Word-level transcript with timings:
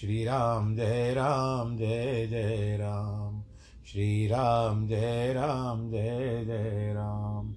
श्रीराम 0.00 0.76
जय 0.76 1.14
राम 1.14 1.76
जय 1.76 2.26
जय 2.26 2.76
राम। 2.80 3.42
श्रीराम 3.86 4.88
जय 4.88 5.32
राम 5.32 5.90
जय 5.90 6.44
जय 6.44 6.92
राम। 6.96 7.52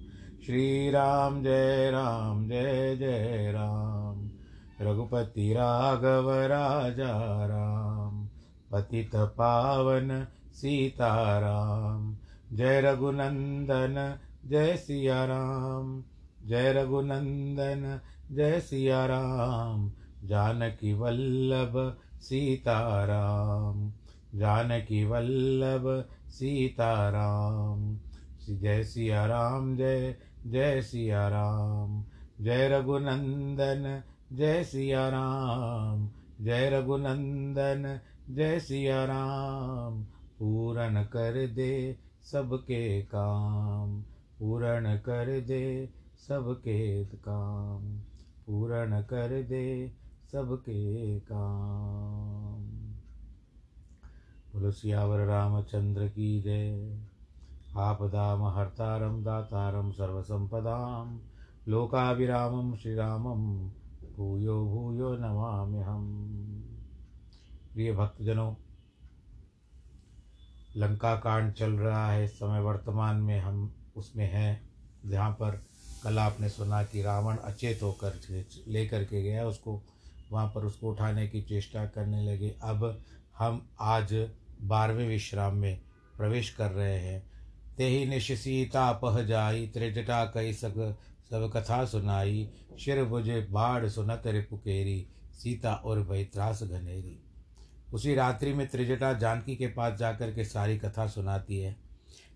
श्रीराम 0.46 1.42
जय 1.42 1.90
राम 1.90 2.48
जय 2.48 2.96
जय 2.96 3.52
राम। 3.52 4.30
रघुपति 4.80 5.52
राघव 5.52 6.30
राजा 6.30 7.46
राम। 7.46 8.28
पतित 8.72 9.10
पावन 9.14 10.26
सीताराम 10.52 12.16
जय 12.52 12.80
रघुनंदन 12.80 14.18
जय 14.46 14.76
सिया 14.76 15.24
राम। 15.24 16.04
जय 16.46 16.72
रघुनंदन 16.72 18.00
जय 18.32 18.60
सिया 18.60 19.06
राम। 19.06 19.92
जानकी 20.24 20.92
वल्लभ 20.92 21.96
सीताराम, 22.20 23.92
जानकी 24.34 25.04
वल्लभ 25.04 26.08
सीताराम। 26.28 27.98
जय 28.50 28.84
सिया 28.84 29.26
राम, 29.26 29.76
जय 29.76 30.16
जय 30.46 30.82
सिया 30.82 31.28
राम। 31.28 32.04
जय 32.40 32.68
रघुनंदन, 32.68 34.02
जय 34.32 34.64
सिया 34.64 35.08
राम। 35.08 36.10
जय 36.40 36.70
रघुनंदन, 36.70 38.00
जय 38.30 38.60
सिया 38.60 39.04
राम। 39.04 40.02
पूर्ण 40.38 41.02
कर 41.02 41.46
दे 41.46 41.98
सबके 42.22 43.02
काम। 43.02 44.02
पूर्ण 44.38 44.96
कर 44.96 45.40
दे 45.40 45.88
सबके 46.28 47.04
काम। 47.04 47.98
पूर्ण 48.46 49.00
कर 49.00 49.42
दे 49.42 49.92
सबके 50.32 51.20
काम। 51.20 52.64
बोलो, 54.52 54.70
सियावर 54.70 55.18
रामचंद्र 55.18 56.08
की 56.08 56.42
जय। 56.42 56.98
आपदाम 57.76 58.44
हर्तारम 58.44 59.24
दातारम 59.24 59.90
सर्वसंपदाम 59.92 61.20
लोकाभिरामम 61.68 62.76
श्रीरामम 62.76 63.70
भूयो 64.16 64.64
भूयो 64.66 65.14
नमाम्यहम 65.14 66.04
प्रिय 67.72 67.92
भक्तजनों, 67.92 68.54
लंका 70.76 71.16
कांड 71.16 71.52
चल 71.52 71.72
रहा 71.72 72.10
है, 72.10 72.28
समय 72.28 72.60
वर्तमान 72.60 73.16
में 73.16 73.40
हम 73.40 73.72
उसमें 73.96 74.32
हैं, 74.32 74.70
जहाँ 75.06 75.30
पर 75.30 75.62
कल 76.04 76.18
आपने 76.18 76.48
सुना 76.48 76.82
कि 76.84 77.02
रावण 77.02 77.36
अचेत 77.36 77.82
होकर 77.82 78.44
लेकर 78.68 79.04
के 79.04 79.22
गया, 79.22 79.46
उसको 79.46 79.82
वहाँ 80.32 80.46
पर 80.46 80.64
उसको 80.64 80.90
उठाने 80.90 81.28
की 81.28 81.42
चेष्टा 81.42 81.86
करने 81.86 82.22
लगे। 82.22 82.54
अब 82.62 83.02
हम 83.38 83.68
आज 83.80 84.30
बारहवें 84.62 85.08
विश्राम 85.08 85.56
में 85.56 85.80
प्रवेश 86.16 86.50
कर 86.50 86.70
रहे 86.70 86.98
हैं। 86.98 87.30
ते 87.76 87.84
ही 87.84 88.06
निश 88.06 88.32
सीता 88.32 88.92
पह 88.92 89.22
जाई, 89.22 89.66
त्रिजटा 89.66 90.24
कई 90.24 90.52
सग, 90.52 90.96
सब 91.30 91.50
कथा 91.56 91.84
सुनाई। 91.84 92.50
शिर 92.78 93.04
बुझे 93.04 93.48
बाढ़ 93.50 93.88
सुनत 93.88 94.22
रिपुकेरी 94.26 95.06
सीता 95.34 95.74
और 95.74 96.02
भय 96.02 96.24
त्रास 96.24 96.62
घनेरी। 96.62 97.22
उसी 97.92 98.14
रात्रि 98.14 98.52
में 98.52 98.68
त्रिजटा 98.68 99.12
जानकी 99.12 99.56
के 99.56 99.66
पास 99.66 99.98
जाकर 99.98 100.32
के 100.32 100.44
सारी 100.44 100.78
कथा 100.78 101.06
सुनाती 101.06 101.58
है। 101.58 101.76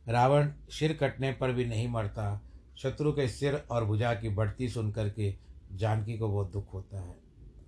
रावण 0.09 0.51
सिर 0.71 0.93
कटने 0.93 1.33
पर 1.33 1.53
भी 1.53 1.65
नहीं 1.65 1.89
मरता। 1.89 2.43
शत्रु 2.79 3.13
के 3.13 3.29
सिर 3.29 3.55
और 3.71 3.85
भुजा 3.85 4.15
की 4.15 4.29
बढ़ती 4.29 4.69
सुन 4.69 4.93
करके 4.93 5.35
जानकी 5.73 6.19
को 6.19 6.29
बहुत 6.29 6.53
दुख 6.53 6.75
होता 6.75 7.01
है। 7.01 7.22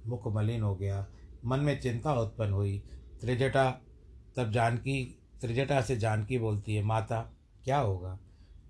मुख 0.07 0.27
मलिन 0.27 0.63
हो 0.63 0.77
गया। 0.77 1.07
मन 1.45 1.61
में 1.61 1.81
चिंता 1.81 2.15
उत्पन्न 2.15 2.53
हुई। 2.53 2.83
त्रिजटा 3.21 3.81
तब 4.37 4.53
जानकी, 4.53 5.19
त्रिजटा 5.41 5.81
से 5.81 5.97
जानकी 5.97 6.39
बोलती 6.39 6.75
है, 6.75 6.83
माता, 6.83 7.33
क्या 7.65 7.79
होगा? 7.79 8.19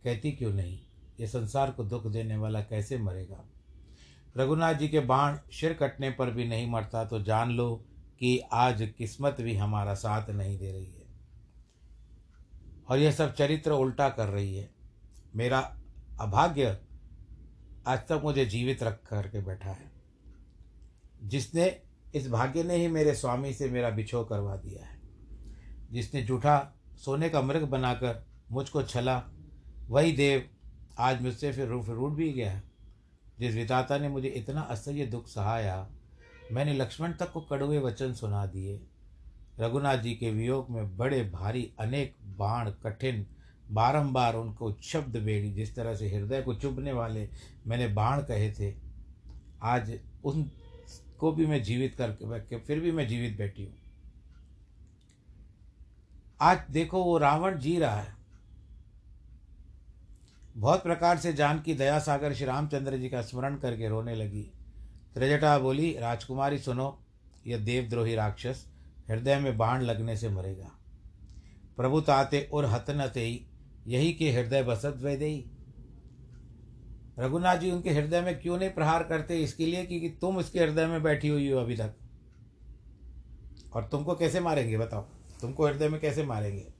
कहती 0.04 0.32
क्यों 0.32 0.52
नहीं? 0.52 0.78
ये 1.20 1.26
संसार 1.26 1.70
को 1.70 1.84
दुख 1.84 2.06
देने 2.06 2.36
वाला 2.36 2.60
कैसे 2.60 2.98
मरेगा? 2.98 3.44
रघुनाथ 4.36 4.74
जी 4.74 4.88
के 4.88 5.00
बाण 5.00 5.38
सिर 5.52 5.72
कटने 5.72 6.10
पर 6.10 6.30
भी 6.30 6.44
नहीं 6.44 6.70
मरता 6.70 7.04
तो 7.04 7.22
जान 7.22 7.50
लो 7.50 7.84
कि 8.18 8.38
आज 8.52 8.92
किस्मत 8.98 9.36
भी 9.40 9.56
हमारा 9.56 9.94
साथ 9.94 10.30
नहीं 10.30 10.58
दे 10.58 10.72
रही 10.72 10.94
है। 10.94 11.06
और 12.88 12.98
यह 12.98 13.10
सब 13.10 13.34
चरित्र 13.34 13.70
उल्टा 13.70 14.08
कर 14.08 14.26
रही 14.28 14.56
है। 14.56 14.70
मेरा 15.36 15.76
अभाग्य 16.20 16.78
आज 17.86 17.98
तक 17.98 18.20
मुझे 18.24 18.46
जीवित 18.46 18.82
रख 18.82 19.02
करके 19.06 19.40
बैठा 19.40 19.70
है। 19.70 19.93
जिसने 21.24 21.66
इस 22.14 22.28
भाग्य 22.30 22.62
ने 22.62 22.76
ही 22.76 22.88
मेरे 22.88 23.14
स्वामी 23.14 23.52
से 23.54 23.68
मेरा 23.70 23.90
बिछो 23.90 24.24
करवा 24.24 24.56
दिया 24.56 24.84
है। 24.84 24.98
जिसने 25.92 26.22
जूठा 26.22 26.56
सोने 26.96 27.28
का 27.28 27.42
मृग 27.42 27.62
बनाकर 27.62 28.24
मुझको 28.52 28.82
छला, 28.82 29.22
वही 29.88 30.12
देव 30.12 30.48
आज 30.98 31.22
मुझसे 31.22 31.52
फिर 31.52 31.68
रूफ 31.68 31.88
रूट 31.88 32.12
भी 32.12 32.32
गया 32.32 32.60
जिस 33.38 33.54
विताता 33.54 33.98
ने 33.98 34.08
मुझे 34.08 34.28
इतना 34.28 34.60
असह्य 34.60 35.06
दुख 35.06 35.28
सहाया, 35.28 35.88
मैंने 36.52 36.72
लक्ष्मण 36.74 37.12
तक 37.12 37.32
को 37.32 37.40
कड़वे 37.40 37.78
वचन 37.78 38.12
सुना 38.12 38.44
दिए। 38.46 38.80
रघुनाथ 39.60 39.98
जी 39.98 40.14
के 40.14 40.30
वियोग 40.30 40.70
में 40.70 40.96
बड़े 40.96 41.22
भारी 41.24 41.70
अनेक 41.80 42.14
बाण 42.36 42.70
कठिन 42.82 43.26
बारंबार 43.70 44.36
उनको 44.36 44.72
शब्द 44.82 45.16
बेड़ी, 45.16 45.52
जिस 45.52 45.74
तरह 45.76 45.94
से 45.94 46.08
हृदय 46.08 46.42
को 46.42 46.54
चुभने 46.54 46.92
वाले 46.92 47.28
मैंने 47.66 47.88
बाण 47.88 48.22
कहे 48.22 48.50
थे, 48.52 48.74
आज 49.62 49.98
उनको 51.14 51.32
भी 51.32 51.46
मैं 51.46 51.62
जीवित 51.62 51.94
करके 51.94 52.58
फिर 52.58 52.80
भी 52.80 52.92
मैं 52.92 53.06
जीवित 53.08 53.36
बैठी 53.38 53.64
हूँ। 53.64 53.74
आज 56.40 56.60
देखो, 56.70 57.02
वो 57.04 57.18
रावण 57.18 57.58
जी 57.58 57.78
रहा 57.78 58.00
है। 58.00 58.14
बहुत 60.56 60.82
प्रकार 60.82 61.18
से 61.18 61.32
जान 61.32 61.60
की 61.60 61.74
दया 61.74 61.98
सागर 61.98 62.34
श्री 62.34 62.46
रामचंद्र 62.46 62.96
जी 62.96 63.08
का 63.08 63.22
स्मरण 63.22 63.56
करके 63.56 63.88
रोने 63.88 64.14
लगी। 64.14 64.42
त्रिजटा 65.14 65.58
बोली, 65.58 65.98
राजकुमारी 65.98 66.58
सुनो, 66.58 66.98
यह 67.46 67.58
देवद्रोही 67.58 68.14
राक्षस 68.14 68.66
हृदय 69.08 69.38
में 69.38 69.56
बाण 69.56 69.82
लगने 69.82 70.16
से 70.16 70.28
मरेगा। 70.28 70.70
प्रभु 71.76 72.00
ताते 72.00 72.48
और 72.52 72.64
हतनते 72.64 73.28
यही 73.86 74.12
के 74.12 74.32
हृदय 74.32 74.62
बसत 74.62 74.98
वैदेही 74.98 75.44
रघुनाथ 77.18 77.56
जी 77.56 77.70
उनके 77.70 77.90
हृदय 77.90 78.20
में 78.20 78.40
क्यों 78.40 78.58
नहीं 78.58 78.70
प्रहार 78.70 79.02
करते 79.02 79.38
इसके 79.38 79.66
लिए 79.66 79.84
कि 79.84 80.18
तुम 80.20 80.36
उसके 80.36 80.60
हृदय 80.60 80.86
में 80.86 81.02
बैठी 81.02 81.28
हुई 81.28 81.50
हो 81.50 81.60
अभी 81.60 81.76
तक? 81.76 81.94
और 83.74 83.84
तुमको 83.84 84.14
कैसे 84.14 84.40
मारेंगे, 84.40 84.78
बताओ? 84.78 85.00
तुमको 85.40 85.66
हृदय 85.66 85.88
में 85.88 86.00
कैसे 86.00 86.24
मारेंगे? 86.24 86.72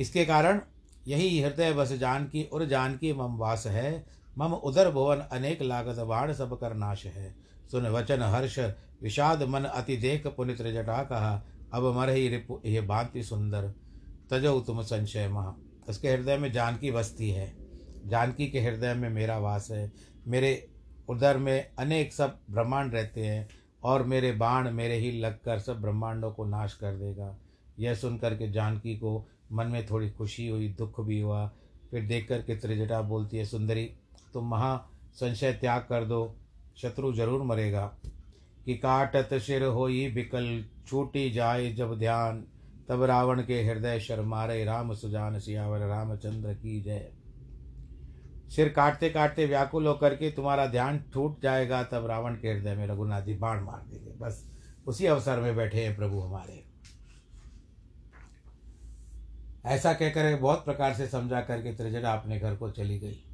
इसके 0.00 0.24
कारण 0.24 0.60
यही 1.08 1.40
हृदय 1.40 1.72
बस 1.72 1.92
जानकी 1.92 2.42
और 2.42 2.64
जानकी 2.64 3.12
मम 3.12 3.36
वास 3.36 3.66
है। 3.66 4.06
मम 4.38 4.52
उदर 4.52 4.90
भुवन 4.90 5.16
अनेक 5.16 5.62
लागत 5.62 5.96
बाण 5.96 6.32
सब 6.32 6.60
कर 6.60 6.74
नाश 6.74 7.06
है। 7.06 7.34
सुन 7.70 7.86
वचन 7.86 8.22
हर्ष, 8.22 8.58
विषाद 9.02 9.42
मन 9.42 9.64
अति 9.64 9.96
देख 9.96 10.26
पुनित 10.26 10.62
जटा 10.62 11.02
कहा। 11.04 11.42
अब 11.72 11.96
मर 11.96 12.10
ही 12.10 12.28
रिपु, 12.28 12.60
ये 12.64 12.80
भांति 12.80 13.22
सुंदर, 13.22 13.74
तजो 14.30 14.60
तुम 14.60 14.82
संशय 14.82 15.28
महा। 15.28 15.56
उसके 15.88 16.08
हृदय 16.08 16.36
में 16.36 16.52
जानकी 16.52 16.90
बसती 16.90 17.30
है। 17.30 17.63
जानकी 18.06 18.46
के 18.46 18.60
हृदय 18.60 18.94
में 18.94 19.08
मेरा 19.08 19.38
वास 19.38 19.68
है। 19.70 19.92
मेरे 20.26 20.70
उदर 21.08 21.38
में 21.38 21.70
अनेक 21.78 22.12
सब 22.12 22.38
ब्रह्मांड 22.50 22.94
रहते 22.94 23.20
हैं 23.20 23.48
और 23.84 24.02
मेरे 24.02 24.32
बाण 24.32 24.70
मेरे 24.70 24.94
ही 24.94 25.12
लगकर 25.12 25.58
सब 25.58 25.80
ब्रह्मांडों 25.80 26.32
को 26.32 26.44
नाश 26.44 26.74
कर 26.74 26.92
देगा। 26.92 27.38
यह 27.78 27.94
सुन 27.94 28.18
करके 28.18 28.50
जानकी 28.50 28.96
को 28.96 29.28
मन 29.52 29.66
में 29.66 29.86
थोड़ी 29.86 30.10
खुशी 30.10 30.48
हुई, 30.48 30.68
दुख 30.68 31.00
भी 31.00 31.20
हुआ। 31.20 31.52
फिर 31.90 32.02
देख 32.02 32.28
कर 32.28 32.42
के 32.42 32.56
त्रिजटा 32.56 33.02
बोलती 33.02 33.36
है, 33.36 33.44
सुंदरी, 33.44 33.90
तुम 34.34 34.48
महा 34.48 34.88
संशय 35.14 35.52
त्याग 35.52 35.80
कर 35.80 36.04
दो। 36.04 36.36
शत्रु 36.76 37.12
ज़रूर 37.12 37.42
मरेगा। 37.42 37.96
कि 38.66 38.74
काटत 38.74 39.38
शिर 39.38 39.64
होई 39.64 40.10
बिकल 40.10 40.64
छूटी 40.86 41.30
जाए 41.30 41.72
जब 41.72 41.98
ध्यान। 41.98 42.44
तब 42.88 43.02
रावण 43.02 43.42
के 43.42 43.62
हृदय 43.62 44.00
शर्मारे, 44.00 44.64
राम 44.64 44.94
सुजान 44.94 45.38
सियावर, 45.38 45.78
रामचंद्र 45.78 46.54
की 46.54 46.80
जय। 46.80 47.12
सिर 48.48 48.68
काटते 48.68 49.10
काटते 49.10 49.46
व्याकुल 49.46 49.86
होकर 49.86 50.14
के 50.14 50.30
तुम्हारा 50.30 50.66
ध्यान 50.66 51.04
छूट 51.14 51.42
जाएगा, 51.42 51.82
तब 51.82 52.06
रावण 52.06 52.34
के 52.34 52.52
हृदय 52.52 52.74
में 52.74 52.86
रघुनाथ 52.86 53.22
जी 53.22 53.34
बाण 53.34 53.64
मार 53.64 53.82
देंगे। 53.90 54.10
बस 54.10 54.50
उसी 54.86 55.06
अवसर 55.06 55.40
में 55.40 55.56
बैठे 55.56 55.84
हैं 55.84 55.96
प्रभु 55.96 56.20
हमारे। 56.20 56.64
ऐसा 59.66 59.92
कहकर 59.92 60.36
बहुत 60.36 60.64
प्रकार 60.64 60.94
से 60.94 61.06
समझा 61.06 61.40
करके 61.40 61.74
त्रिजटा 61.74 62.12
अपने 62.12 62.38
घर 62.38 62.56
को 62.56 62.70
चली 62.70 62.98
गई। 62.98 63.24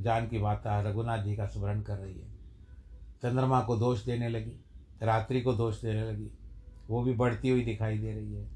जान 0.00 0.28
की 0.28 0.38
माता 0.38 0.80
रघुनाथ 0.80 1.18
जी 1.18 1.36
का 1.36 1.46
स्मरण 1.46 1.80
कर 1.80 1.96
रही 1.96 2.20
है। 2.20 2.32
चंद्रमा 3.22 3.60
को 3.60 3.76
दोष 3.76 4.04
देने 4.04 4.28
लगी, 4.28 4.64
रात्रि 5.02 5.40
को 5.40 5.52
दोष 5.52 5.82
देने 5.82 6.04
लगी। 6.04 6.30
वो 6.88 7.02
भी 7.02 7.12
बढ़ती 7.12 7.48
हुई 7.48 7.64
दिखाई 7.64 7.98
दे 7.98 8.12
रही 8.12 8.34
है। 8.34 8.50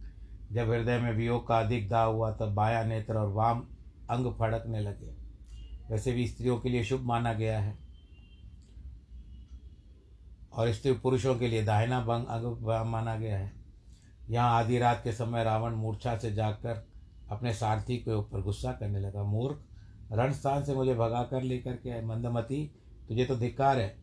जब 0.52 0.70
हृदय 0.70 0.98
में 0.98 1.12
वियोग 1.12 1.48
का 1.48 1.60
अधिक 1.60 1.88
दाव 1.88 2.14
हुआ, 2.14 2.32
तब 2.32 2.54
बाया 2.54 2.84
नेत्र 2.84 3.14
और 3.14 3.28
वाम 3.28 3.66
अंग 4.10 4.34
फड़कने 4.34 4.80
लगे। 4.80 5.19
वैसे 5.90 6.12
भी 6.12 6.28
स्त्रियों 6.28 6.60
के 6.60 6.68
लिए 6.68 6.84
शुभ 6.84 7.00
माना 7.00 7.32
गया 7.32 7.60
है। 7.60 7.78
और 10.52 10.72
स्त्री 10.72 10.92
पुरुषों 10.92 11.34
के 11.34 11.48
लिए 11.48 11.64
दाहिना 11.64 12.00
भंग 12.00 12.26
अंग 12.26 12.86
माना 12.86 13.16
गया 13.16 13.38
है। 13.38 13.52
यहाँ 14.30 14.58
आधी 14.58 14.78
रात 14.78 15.00
के 15.04 15.12
समय 15.12 15.44
रावण 15.44 15.72
मूर्छा 15.72 16.18
से 16.18 16.32
जागकर 16.34 16.88
अपने 17.30 17.54
सारथी 17.54 17.96
के 17.96 18.14
ऊपर 18.14 18.40
गुस्सा 18.40 18.72
करने 18.72 19.00
लगा। 19.00 19.22
मूर्ख 19.22 19.62
रणस्थान 20.12 20.64
से 20.64 20.74
मुझे 20.74 20.94
भगा 20.94 21.22
कर 21.22 21.42
लेकर 21.42 21.72
के 21.72 22.06
मंदमती, 22.06 22.74
तुझे 23.08 23.24
तो 23.24 23.36
धिक्कार 23.36 23.78
है। 23.78 23.96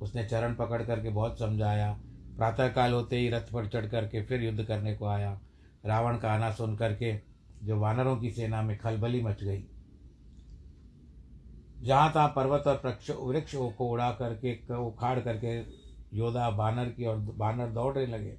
उसने 0.00 0.24
चरण 0.24 0.54
पकड़ 0.54 0.82
करके 0.82 1.08
बहुत 1.08 1.38
समझाया। 1.38 2.00
प्रातःकाल 2.36 2.92
होते 2.92 3.18
ही 3.18 3.30
रथ 3.30 3.52
पर 3.52 3.68
चढ़ 3.68 3.86
करके 3.86 4.22
फिर 4.22 4.42
युद्ध 4.42 4.64
करने 4.64 4.94
को 4.96 5.06
आया। 5.06 5.40
रावण 5.86 6.18
का 6.18 6.32
आना 6.32 6.52
सुन 6.52 6.76
करके 6.76 7.20
जो 7.62 7.78
वानरों 7.78 8.16
की 8.16 8.30
सेना 8.30 8.62
में 8.62 8.78
खलबली 8.78 9.22
मच 9.22 9.44
गई। 9.44 9.64
जहाँ 11.82 12.12
तहाँ 12.12 12.28
पर्वत 12.28 12.66
और 12.66 12.80
वृक्ष 12.84 13.10
वृक्ष 13.10 13.54
को 13.54 13.86
उड़ा 13.86 14.10
करके 14.12 14.54
उखाड़ 14.76 15.18
करके 15.20 15.58
योदा 16.16 16.50
बानर 16.50 16.88
की 16.88 17.04
और 17.04 17.16
बानर 17.38 17.66
दौड़ने 17.66 18.06
लगे। 18.06 18.36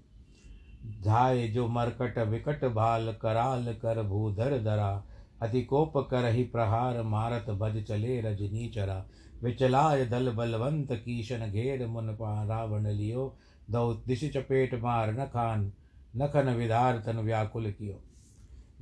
धाय 1.03 1.47
जो 1.47 1.67
मरकट 1.67 2.17
विकट 2.19 2.65
भाल 2.65 3.13
कराल 3.21 3.73
कर 3.73 4.01
भूधर 4.03 4.57
धरा, 4.57 5.03
अति 5.41 5.61
कोप 5.61 5.97
कर 6.11 6.25
ही 6.25 6.43
प्रहार 6.43 7.01
मारत 7.03 7.49
भज 7.51 7.83
चले 7.83 8.19
रजनी 8.21 8.67
चरा। 8.69 9.05
विचलाय 9.43 10.05
दल 10.05 10.31
बलवंत 10.31 10.91
कीशन 10.95 11.51
घेर 11.51 11.85
मुन 11.87 12.17
रावण 12.21 12.87
लियो, 12.87 13.35
दौ 13.71 13.93
दिश 14.07 14.23
चपेट 14.31 14.73
मार 14.73 15.13
न 15.13 15.25
खान 15.25 15.71
नखन 16.17 16.49
विधार 16.49 16.97
तन 16.97 17.19
व्याकुल 17.19 17.71
कियो। 17.71 17.99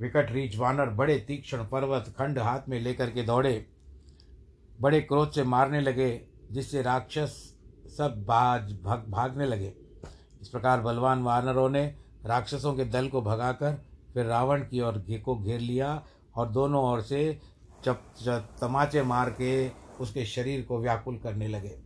विकट 0.00 0.32
रीच 0.32 0.56
वानर 0.56 0.90
बड़े 0.90 1.18
तीक्ष्ण 1.18 1.64
पर्वत 1.64 2.14
खंड 2.18 2.38
हाथ 2.38 2.68
में 2.68 2.80
लेकर 2.80 3.10
के 3.10 3.22
दौड़े। 3.22 3.66
बड़े 4.80 5.00
क्रोध 5.00 5.32
से 5.32 5.42
मारने 5.44 5.80
लगे, 5.80 6.20
जिससे 6.50 6.82
राक्षस 6.82 7.32
सब 7.98 8.24
बाज 8.26 8.72
भाग, 8.82 9.04
भागने 9.08 9.46
लगे। 9.46 9.72
इस 10.42 10.48
प्रकार 10.48 10.80
बलवान 10.80 11.22
वानरों 11.22 11.68
ने 11.70 11.84
राक्षसों 12.26 12.72
के 12.74 12.84
दल 12.84 13.08
को 13.08 13.22
भगाकर 13.22 13.80
फिर 14.14 14.26
रावण 14.26 14.60
की 14.60 14.80
ओर 14.80 15.02
को 15.24 15.36
घेर 15.36 15.60
लिया 15.60 16.02
और 16.36 16.48
दोनों 16.48 16.82
ओर 16.84 17.00
से 17.02 17.38
चप 17.84 18.02
तमाचे 18.60 19.02
मार 19.02 19.30
के 19.30 19.68
उसके 20.00 20.24
शरीर 20.24 20.62
को 20.62 20.78
व्याकुल 20.78 21.18
करने 21.18 21.48
लगे। 21.48 21.76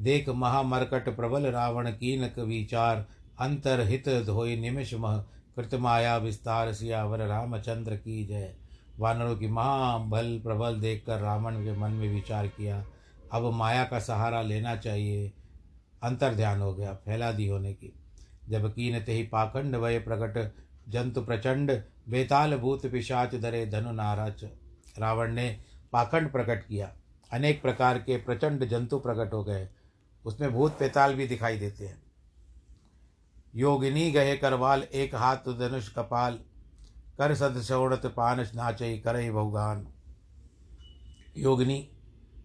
देख 0.00 0.28
महामरकट 0.28 1.08
प्रबल 1.16 1.46
रावण 1.46 1.90
कीनक 1.90 2.38
विचार 2.38 3.06
अंतर 3.40 3.80
हित 3.80 4.08
धोई 4.26 4.56
निमिष 4.56 4.94
मह, 4.94 5.16
कृतमाया 5.56 6.16
विस्तार 6.16 6.72
सियावर 6.72 7.26
रामचंद्र 7.26 7.96
की 7.96 8.24
जय। 8.26 8.54
वानरों 9.00 9.36
की 9.36 9.46
महाबल 9.46 10.40
प्रबल 10.44 10.80
देखकर 10.80 11.18
रावण 11.18 11.64
के 11.64 11.76
मन 11.76 11.90
में 11.90 12.14
विचार 12.14 12.46
किया, 12.46 12.86
अब 13.32 13.52
माया 13.52 13.84
का 13.84 14.00
सहारा 14.00 14.42
लेना 14.42 14.76
चाहिए। 14.76 15.32
अंतर 16.02 16.34
ध्यान 16.34 16.60
हो 16.60 16.74
गया, 16.74 16.94
फैला 16.94 17.32
दी 17.32 17.48
होने 17.48 17.72
की। 17.72 17.92
जब 18.48 18.74
कीन 18.74 19.00
ते 19.00 19.12
ही 19.12 19.22
पाखंड 19.22 19.76
वय 19.76 19.98
प्रकट, 19.98 20.54
जंतु 20.88 21.22
प्रचंड, 21.22 21.82
बेताल 22.08 22.56
भूत 22.56 22.86
पिशाच 22.86 23.34
दरे 23.34 23.66
धनु 23.66 23.92
नाराच। 23.92 24.44
रावण 24.98 25.32
ने 25.32 25.60
पाखंड 25.92 26.32
प्रकट 26.32 26.66
किया। 26.66 26.96
अनेक 27.32 27.62
प्रकार 27.62 27.98
के 27.98 28.16
प्रचंड 28.16 28.64
जंतु 28.64 28.98
प्रकट 28.98 29.32
हो 29.32 29.44
गए। 29.44 29.68
उसमें 30.24 30.52
भूत 30.52 30.78
पेताल 30.78 31.14
भी 31.14 31.26
दिखाई 31.26 31.58
देते 31.58 31.86
हैं। 31.86 32.02
योगिनी 33.56 34.10
गहे 34.10 34.36
करवाल, 34.36 34.82
एक 34.82 35.14
हाथ 35.14 35.36
धनुष 35.36 35.88
कपाल। 35.88 36.38
कर 37.20 37.34
सद 37.34 37.60
सौड़त 37.60 38.06
पान 38.06 38.40
नाचई 38.54 38.98
करे 38.98 39.30
भगवान 39.30 39.88
योगिनी, 41.36 41.90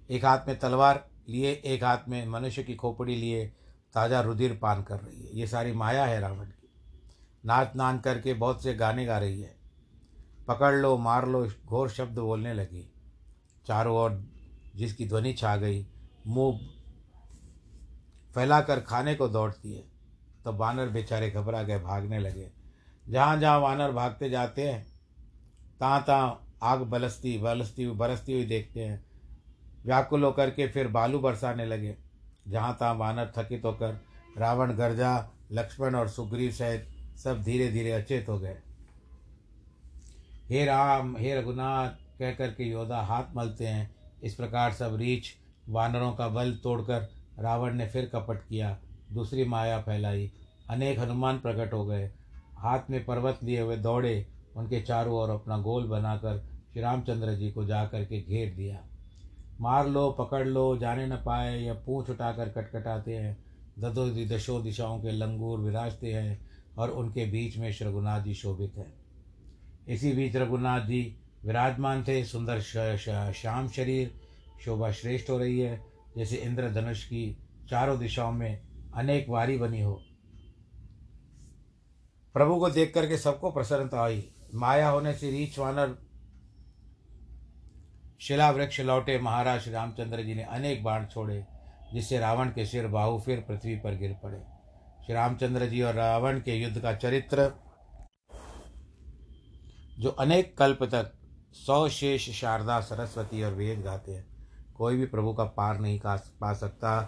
एक 0.09 0.25
हाथ 0.25 0.39
में 0.47 0.59
तलवार 0.59 1.09
लिए, 1.29 1.51
एक 1.51 1.83
हाथ 1.83 1.97
में 2.07 2.27
मनुष्य 2.27 2.63
की 2.63 2.75
खोपड़ी 2.75 3.15
लिए, 3.15 3.45
ताज़ा 3.93 4.21
रुधिर 4.21 4.59
पान 4.61 4.83
कर 4.83 4.99
रही 4.99 5.25
है। 5.25 5.37
ये 5.37 5.47
सारी 5.47 5.71
माया 5.71 6.05
है 6.05 6.19
रावण 6.19 6.45
की। 6.45 6.69
नाच 7.45 7.75
नान 7.75 7.99
करके 7.99 8.33
बहुत 8.33 8.63
से 8.63 8.73
गाने 8.73 9.05
गा 9.05 9.17
रही 9.17 9.41
है। 9.41 9.55
पकड़ 10.47 10.75
लो, 10.75 10.97
मार 10.97 11.27
लो, 11.27 11.47
घोर 11.65 11.89
शब्द 11.89 12.19
बोलने 12.19 12.53
लगी। 12.53 12.93
चारों 13.67 13.97
ओर 13.97 14.23
जिसकी 14.75 15.07
ध्वनि 15.07 15.33
छा 15.33 15.55
गई, 15.55 15.87
मुँह 16.27 16.59
फैलाकर 18.35 18.79
खाने 18.79 19.15
को 19.15 19.27
दौड़ती 19.27 19.73
है। 19.73 19.83
तो 20.43 20.53
बानर 20.53 20.89
बेचारे 20.89 21.31
घबरा 21.31 21.63
गए, 21.63 21.79
भागने 21.79 22.19
लगे। 22.19 22.64
जहाँ 23.09 23.39
जहाँ 23.39 23.59
वानर 23.59 23.91
भागते 23.91 24.29
जाते 24.29 24.69
हैं 24.69 24.85
तहाँ 25.79 26.03
तहाँ 26.07 26.57
आग 26.63 26.81
बलसती 26.81 27.37
बलसती 27.37 27.83
हुई 27.83 27.95
बरसती 27.95 28.33
हुई 28.33 28.45
देखते 28.45 28.83
हैं। 28.85 29.03
व्याकुल 29.85 30.23
होकर 30.23 30.49
के 30.49 30.67
फिर 30.67 30.87
बालू 30.87 31.19
बरसाने 31.19 31.65
लगे। 31.65 31.95
जहाँ 32.47 32.77
तहाँ 32.79 32.93
वानर 32.95 33.31
थकित 33.37 33.65
होकर 33.65 33.99
रावण, 34.37 34.73
गर्जा, 34.73 35.29
लक्ष्मण 35.51 35.95
और 35.95 36.09
सुग्रीव 36.09 36.51
सहित 36.51 36.87
सब 37.17 37.43
धीरे 37.43 37.67
धीरे 37.71 37.91
अचेत 37.91 38.29
हो 38.29 38.39
गए। 38.39 38.57
हे 40.49 40.65
राम, 40.65 41.15
हे 41.17 41.35
रघुनाथ 41.35 41.89
कह 42.19 42.31
कर 42.31 42.47
के 42.47 42.63
योद्धा 42.63 43.01
हाथ 43.01 43.35
मलते 43.35 43.67
हैं। 43.67 43.95
इस 44.23 44.35
प्रकार 44.35 44.73
सब 44.73 44.95
रीछ 44.95 45.33
वानरों 45.69 46.11
का 46.13 46.27
बल 46.27 46.53
तोड़कर 46.55 47.09
रावण 47.39 47.73
ने 47.73 47.87
फिर 47.87 48.05
कपट 48.05 48.47
किया, 48.49 48.77
दूसरी 49.11 49.45
माया 49.45 49.81
फैलाई। 49.81 50.31
अनेक 50.69 50.99
हनुमान 50.99 51.39
प्रकट 51.39 51.73
हो 51.73 51.85
गए। 51.85 52.11
हाथ 52.57 52.89
में 52.89 53.03
पर्वत 53.05 53.39
लिए 53.43 53.61
हुए 53.61 53.77
दौड़े, 53.77 54.25
उनके 54.55 54.81
चारों 54.81 55.15
ओर 55.15 55.29
अपना 55.29 55.57
गोल 55.57 55.87
बनाकर 55.87 56.37
श्री 56.73 56.81
रामचंद्र 56.81 57.33
जी 57.33 57.51
को 57.51 57.65
जा 57.65 57.85
कर 57.85 58.05
के 58.05 58.21
घेर 58.21 58.53
दिया। 58.55 58.79
मार 59.61 59.87
लो, 59.87 60.11
पकड़ 60.11 60.47
लो, 60.47 60.77
जाने 60.77 61.07
न 61.07 61.15
पाए, 61.15 61.59
या 61.59 61.73
पूँछ 61.73 62.09
उठाकर 62.09 62.49
कटकटाते 62.49 63.15
हैं 63.15 63.37
ददो 63.79 64.07
दशो 64.25 64.59
दिशाओं 64.61 64.99
के 64.99 65.11
लंगूर 65.11 65.59
विराजते 65.59 66.13
हैं, 66.13 66.39
और 66.77 66.89
उनके 66.89 67.25
बीच 67.25 67.57
में 67.57 67.71
श्रघुनाथ 67.71 68.21
जी 68.21 68.33
शोभित 68.33 68.77
हैं। 68.77 68.93
इसी 69.87 70.11
बीच 70.11 70.35
रघुनाथ 70.35 70.81
जी 70.81 71.01
विराजमान 71.45 72.03
थे, 72.03 72.23
सुंदर 72.23 72.59
श्याम 73.31 73.67
शरीर, 73.67 74.13
शोभा 74.65 74.91
श्रेष्ठ 74.91 75.29
हो 75.29 75.37
रही 75.37 75.59
है, 75.59 75.81
जैसे 76.17 76.35
इंद्रधनुष 76.35 77.03
की 77.03 77.37
चारों 77.69 77.99
दिशाओं 77.99 78.31
में 78.31 78.61
अनेक 78.95 79.29
वारी 79.29 79.57
बनी 79.57 79.81
हो। 79.81 80.01
प्रभु 82.35 82.55
को 82.59 82.69
देख 82.69 82.93
करके 82.93 83.17
सबको 83.17 83.51
प्रसन्नता 83.51 84.03
आई 84.03 84.23
माया 84.55 84.89
होने 84.89 85.13
से 85.13 85.29
रीछ 85.31 85.57
वानर 85.59 85.95
शिला 88.21 88.49
वृक्ष 88.51 88.79
लौटे। 88.79 89.17
महाराज 89.19 89.61
श्री 89.61 89.73
रामचंद्र 89.73 90.23
जी 90.23 90.33
ने 90.35 90.43
अनेक 90.43 90.83
बाण 90.83 91.05
छोड़े, 91.05 91.45
जिससे 91.93 92.19
रावण 92.19 92.49
के 92.49 92.65
सिर 92.65 92.87
बाहु 92.87 93.19
फिर 93.19 93.39
पृथ्वी 93.39 93.75
पर 93.75 93.95
गिर 93.97 94.15
पड़े। 94.23 94.37
श्री 95.05 95.13
रामचंद्र 95.13 95.65
जी 95.65 95.81
और 95.81 95.93
रावण 95.93 96.39
के 96.39 96.55
युद्ध 96.55 96.81
का 96.81 96.93
चरित्र, 96.93 97.51
जो 99.99 100.09
अनेक 100.09 100.57
कल्प 100.57 100.83
तक 100.83 101.11
सौ 101.55 101.87
शेष 101.89 102.29
शारदा, 102.31 102.79
सरस्वती 102.81 103.43
और 103.43 103.53
वेद 103.53 103.81
गाते 103.81 104.11
हैं, 104.11 104.25
कोई 104.75 104.97
भी 104.97 105.05
प्रभु 105.05 105.33
का 105.33 105.43
पार 105.43 105.79
नहीं 105.79 105.99
का 105.99 106.15
पा 106.41 106.53
सकता। 106.53 106.99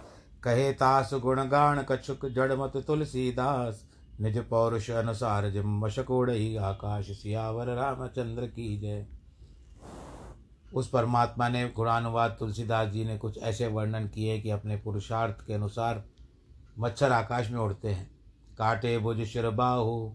कहे 0.43 0.71
तास 0.73 1.13
गुणगान 1.13 1.85
कछुक 1.91 2.25
जड़मत 2.25 2.77
तुलसीदास। 2.77 3.86
निज 4.21 4.37
पौरुष 4.37 4.89
अनुसार 4.89 5.49
जिम 5.49 5.85
वशकोड़ 5.85 6.29
आकाश 6.57 7.05
सियावर 7.05 7.67
रामचंद्र 7.67 8.47
की 8.47 8.77
जय। 8.79 9.05
उस 10.73 10.89
परमात्मा 10.89 11.49
ने 11.49 11.69
गुणानुवाद 11.69 12.35
तुलसीदास 12.39 12.87
जी 12.87 13.05
ने 13.05 13.17
कुछ 13.17 13.37
ऐसे 13.37 13.67
वर्णन 13.67 14.07
किए 14.07 14.39
कि 14.39 14.49
अपने 14.49 14.77
पुरुषार्थ 14.77 15.45
के 15.47 15.53
अनुसार 15.53 16.03
मच्छर 16.79 17.11
आकाश 17.11 17.51
में 17.51 17.59
उड़ते 17.59 17.87
हैं। 17.87 18.09
काटे 18.57 18.97
भुज 18.97 19.23
शिर 19.23 19.49
बाहु 19.49 20.13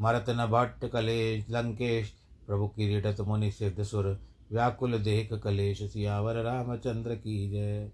मरत 0.00 0.24
न 0.28 0.46
भट्ट 0.46 0.86
कलेश, 0.86 1.46
लंकेश, 1.50 2.12
प्रभु 2.46 2.68
की 2.68 2.86
रिडत 2.86 3.20
मुनि 3.20 3.50
सिद्ध 3.50 3.82
सुर, 3.82 4.20
व्याकुल 4.52 4.98
देख 4.98 5.32
कलेश, 5.32 5.82
सियावर 5.82 6.34
रामचंद्र 6.34 7.14
की 7.14 7.50
जय। 7.50 7.90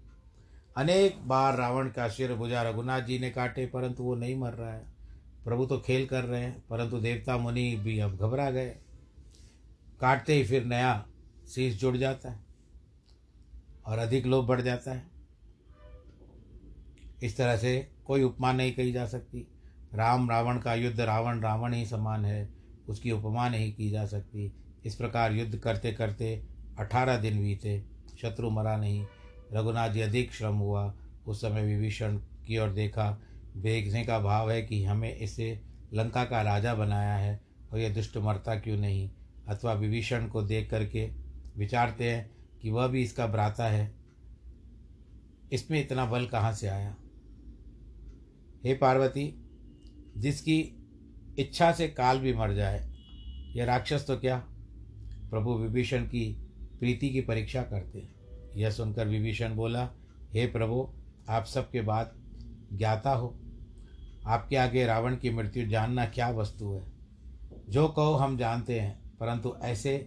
अनेक 0.77 1.27
बार 1.27 1.57
रावण 1.57 1.89
का 1.89 2.09
शिर 2.09 2.33
भुजा 2.35 2.61
रघुनाथ 2.61 3.01
जी 3.01 3.19
ने 3.19 3.29
काटे, 3.29 3.65
परंतु 3.65 4.03
वो 4.03 4.15
नहीं 4.15 4.39
मर 4.39 4.53
रहा 4.53 4.73
है। 4.73 4.98
प्रभु 5.49 5.65
तो 5.65 5.77
खेल 5.77 6.05
कर 6.05 6.23
रहे 6.23 6.41
हैं, 6.41 6.63
परंतु 6.69 6.99
देवता 6.99 7.37
मुनि 7.37 7.75
भी 7.75 7.99
अब 7.99 8.17
घबरा 8.17 8.49
गए। 8.51 8.69
काटते 9.99 10.33
ही 10.33 10.43
फिर 10.43 10.65
नया 10.65 11.05
शीश 11.47 11.79
जुड़ 11.79 11.95
जाता 11.97 12.29
है 12.29 12.39
और 13.85 13.97
अधिक 13.97 14.25
लोभ 14.25 14.45
बढ़ 14.45 14.61
जाता 14.61 14.91
है। 14.91 15.03
इस 17.23 17.37
तरह 17.37 17.57
से 17.57 17.71
कोई 18.05 18.23
उपमा 18.23 18.51
नहीं 18.51 18.73
कही 18.73 18.91
जा 18.91 19.05
सकती। 19.05 19.47
राम 19.93 20.29
रावण 20.29 20.59
का 20.59 20.73
युद्ध 20.73 20.99
रावण 20.99 21.39
रावण 21.39 21.73
ही 21.73 21.85
समान 21.85 22.25
है, 22.25 22.49
उसकी 22.87 23.11
उपमा 23.11 23.47
नहीं 23.49 23.73
की 23.73 23.89
जा 23.89 24.05
सकती। 24.05 24.51
इस 24.85 24.95
प्रकार 24.95 25.33
युद्ध 25.33 25.57
करते 25.57 25.91
करते 25.91 26.43
अठारह 26.79 27.17
दिन 27.17 27.41
बीते, 27.41 27.83
शत्रु 28.21 28.49
मरा 28.49 28.77
नहीं। 28.77 29.05
रघुनाथ 29.53 29.89
जी 29.89 30.01
अधिक 30.01 30.33
श्रम 30.33 30.55
हुआ, 30.55 30.93
उस 31.27 31.41
समय 31.41 31.65
विभीषण 31.65 32.17
की 32.17 32.57
ओर 32.57 32.69
देखा 32.69 33.09
देखने 33.59 34.05
का 34.05 34.19
भाव 34.19 34.51
है 34.51 34.61
कि 34.61 34.83
हमें 34.83 35.15
इसे 35.15 35.61
लंका 35.93 36.25
का 36.25 36.41
राजा 36.41 36.75
बनाया 36.75 37.15
है 37.15 37.41
और 37.71 37.79
यह 37.79 37.93
दुष्ट 37.93 38.17
मरता 38.17 38.55
क्यों 38.55 38.77
नहीं? 38.77 39.09
अथवा 39.47 39.73
विभीषण 39.73 40.27
को 40.27 40.41
देख 40.41 40.69
करके 40.71 41.11
विचारते 41.57 42.11
हैं 42.11 42.31
कि 42.61 42.71
वह 42.71 42.87
भी 42.87 43.01
इसका 43.01 43.27
भ्राता 43.27 43.67
है। 43.67 43.95
इसमें 45.51 45.81
इतना 45.81 46.05
बल 46.05 46.25
कहाँ 46.25 46.53
से 46.53 46.67
आया? 46.67 46.95
हे 48.63 48.73
पार्वती, 48.73 49.49
जिसकी 50.17 50.87
इच्छा 51.39 51.71
से 51.71 51.87
काल 51.87 52.19
भी 52.19 52.33
मर 52.33 52.53
जाए, 52.53 52.89
यह 53.55 53.65
राक्षस 53.65 54.07
तो 54.07 54.17
क्या? 54.17 54.47
प्रभु 55.29 55.53
विभीषण 55.53 56.05
की 56.05 56.33
प्रीति 56.79 57.09
की 57.09 57.21
परीक्षा 57.21 57.61
करते 57.61 57.99
हैं। 57.99 58.15
यह 58.55 58.71
सुनकर 58.71 59.07
विभीषण 59.07 59.55
बोला, 59.55 59.89
हे 60.33 60.47
प्रभु, 60.47 60.93
आप 61.29 61.45
सबके 61.45 61.81
बाद 61.81 62.15
ज्ञाता 62.73 63.11
हो। 63.11 63.39
आपके 64.27 64.55
आगे 64.55 64.85
रावण 64.85 65.15
की 65.15 65.29
मृत्यु 65.29 65.67
जानना 65.67 66.05
क्या 66.05 66.29
वस्तु 66.29 66.71
है? 66.71 66.83
जो 67.69 67.87
कहो 67.87 68.13
हम 68.13 68.37
जानते 68.37 68.79
हैं 68.79 69.17
परंतु 69.19 69.55
ऐसे 69.61 69.97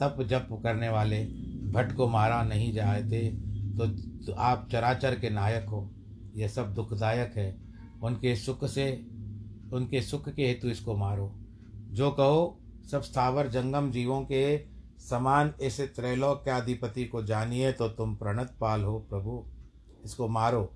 तप 0.00 0.16
जप 0.22 0.48
करने 0.62 0.88
वाले 0.88 1.24
भट्ट 1.72 1.92
को 1.92 2.08
मारा 2.08 2.42
नहीं 2.42 2.72
जाते 2.72 3.28
तो, 3.78 3.86
तो 4.26 4.32
आप 4.32 4.68
चराचर 4.72 5.18
के 5.18 5.30
नायक 5.30 5.68
हो। 5.68 5.90
यह 6.36 6.48
सब 6.48 6.74
दुखदायक 6.74 7.32
है। 7.36 7.56
उनके 8.02 8.36
सुख 8.36 8.64
से 8.64 9.06
उनके 9.72 10.02
सुख 10.02 10.28
के 10.28 10.46
हेतु 10.46 10.68
इसको 10.68 10.96
मारो। 10.96 11.34
जो 11.90 12.10
कहो 12.10 12.58
सब 12.90 13.02
स्थावर 13.02 13.48
जंगम 13.48 13.90
जीवों 13.90 14.22
के 14.22 14.64
समान 14.98 15.54
इस 15.62 15.80
त्रैलोक्याधिपति 15.80 17.04
को 17.04 17.22
जानिए 17.22 17.72
तो 17.72 17.88
तुम 17.88 18.16
प्रणत 18.16 18.56
पाल 18.60 18.82
हो 18.82 18.98
प्रभु। 18.98 19.44
इसको 20.04 20.28
मारो। 20.28 20.72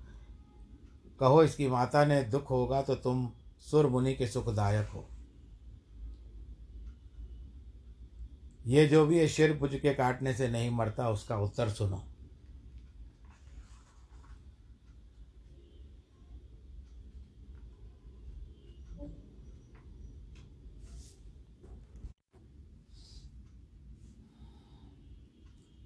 कहो 1.19 1.43
इसकी 1.43 1.67
माता 1.67 2.05
ने, 2.05 2.23
दुख 2.23 2.49
होगा 2.49 2.81
तो 2.81 2.95
तुम 2.95 3.29
सुर 3.61 3.87
मुनि 3.87 4.13
के 4.13 4.27
सुखदायक 4.27 4.89
हो। 4.89 5.09
ये 8.67 8.87
जो 8.87 9.05
भी 9.05 9.19
है, 9.19 9.27
शिर 9.27 9.57
पुज 9.57 9.75
के 9.75 9.93
काटने 9.93 10.33
से 10.33 10.47
नहीं 10.47 10.69
मरता, 10.71 11.09
उसका 11.09 11.37
उत्तर 11.37 11.69
सुनो। 11.69 12.03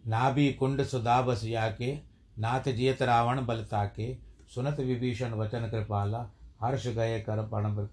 नाभि 0.07 0.53
कुंड 0.53 0.83
सुधा 0.83 1.21
बस 1.21 1.41
के 1.45 1.99
नाथ 2.39 2.71
जियत 2.71 3.01
रावण 3.01 3.45
बलता 3.45 3.85
के 3.85 4.30
सुनत 4.55 4.79
विभीषण 4.79 5.33
वचन 5.33 5.67
कृपाला 5.69 6.29
हर्ष 6.61 6.87
गए 6.87 7.19
कर 7.19 7.39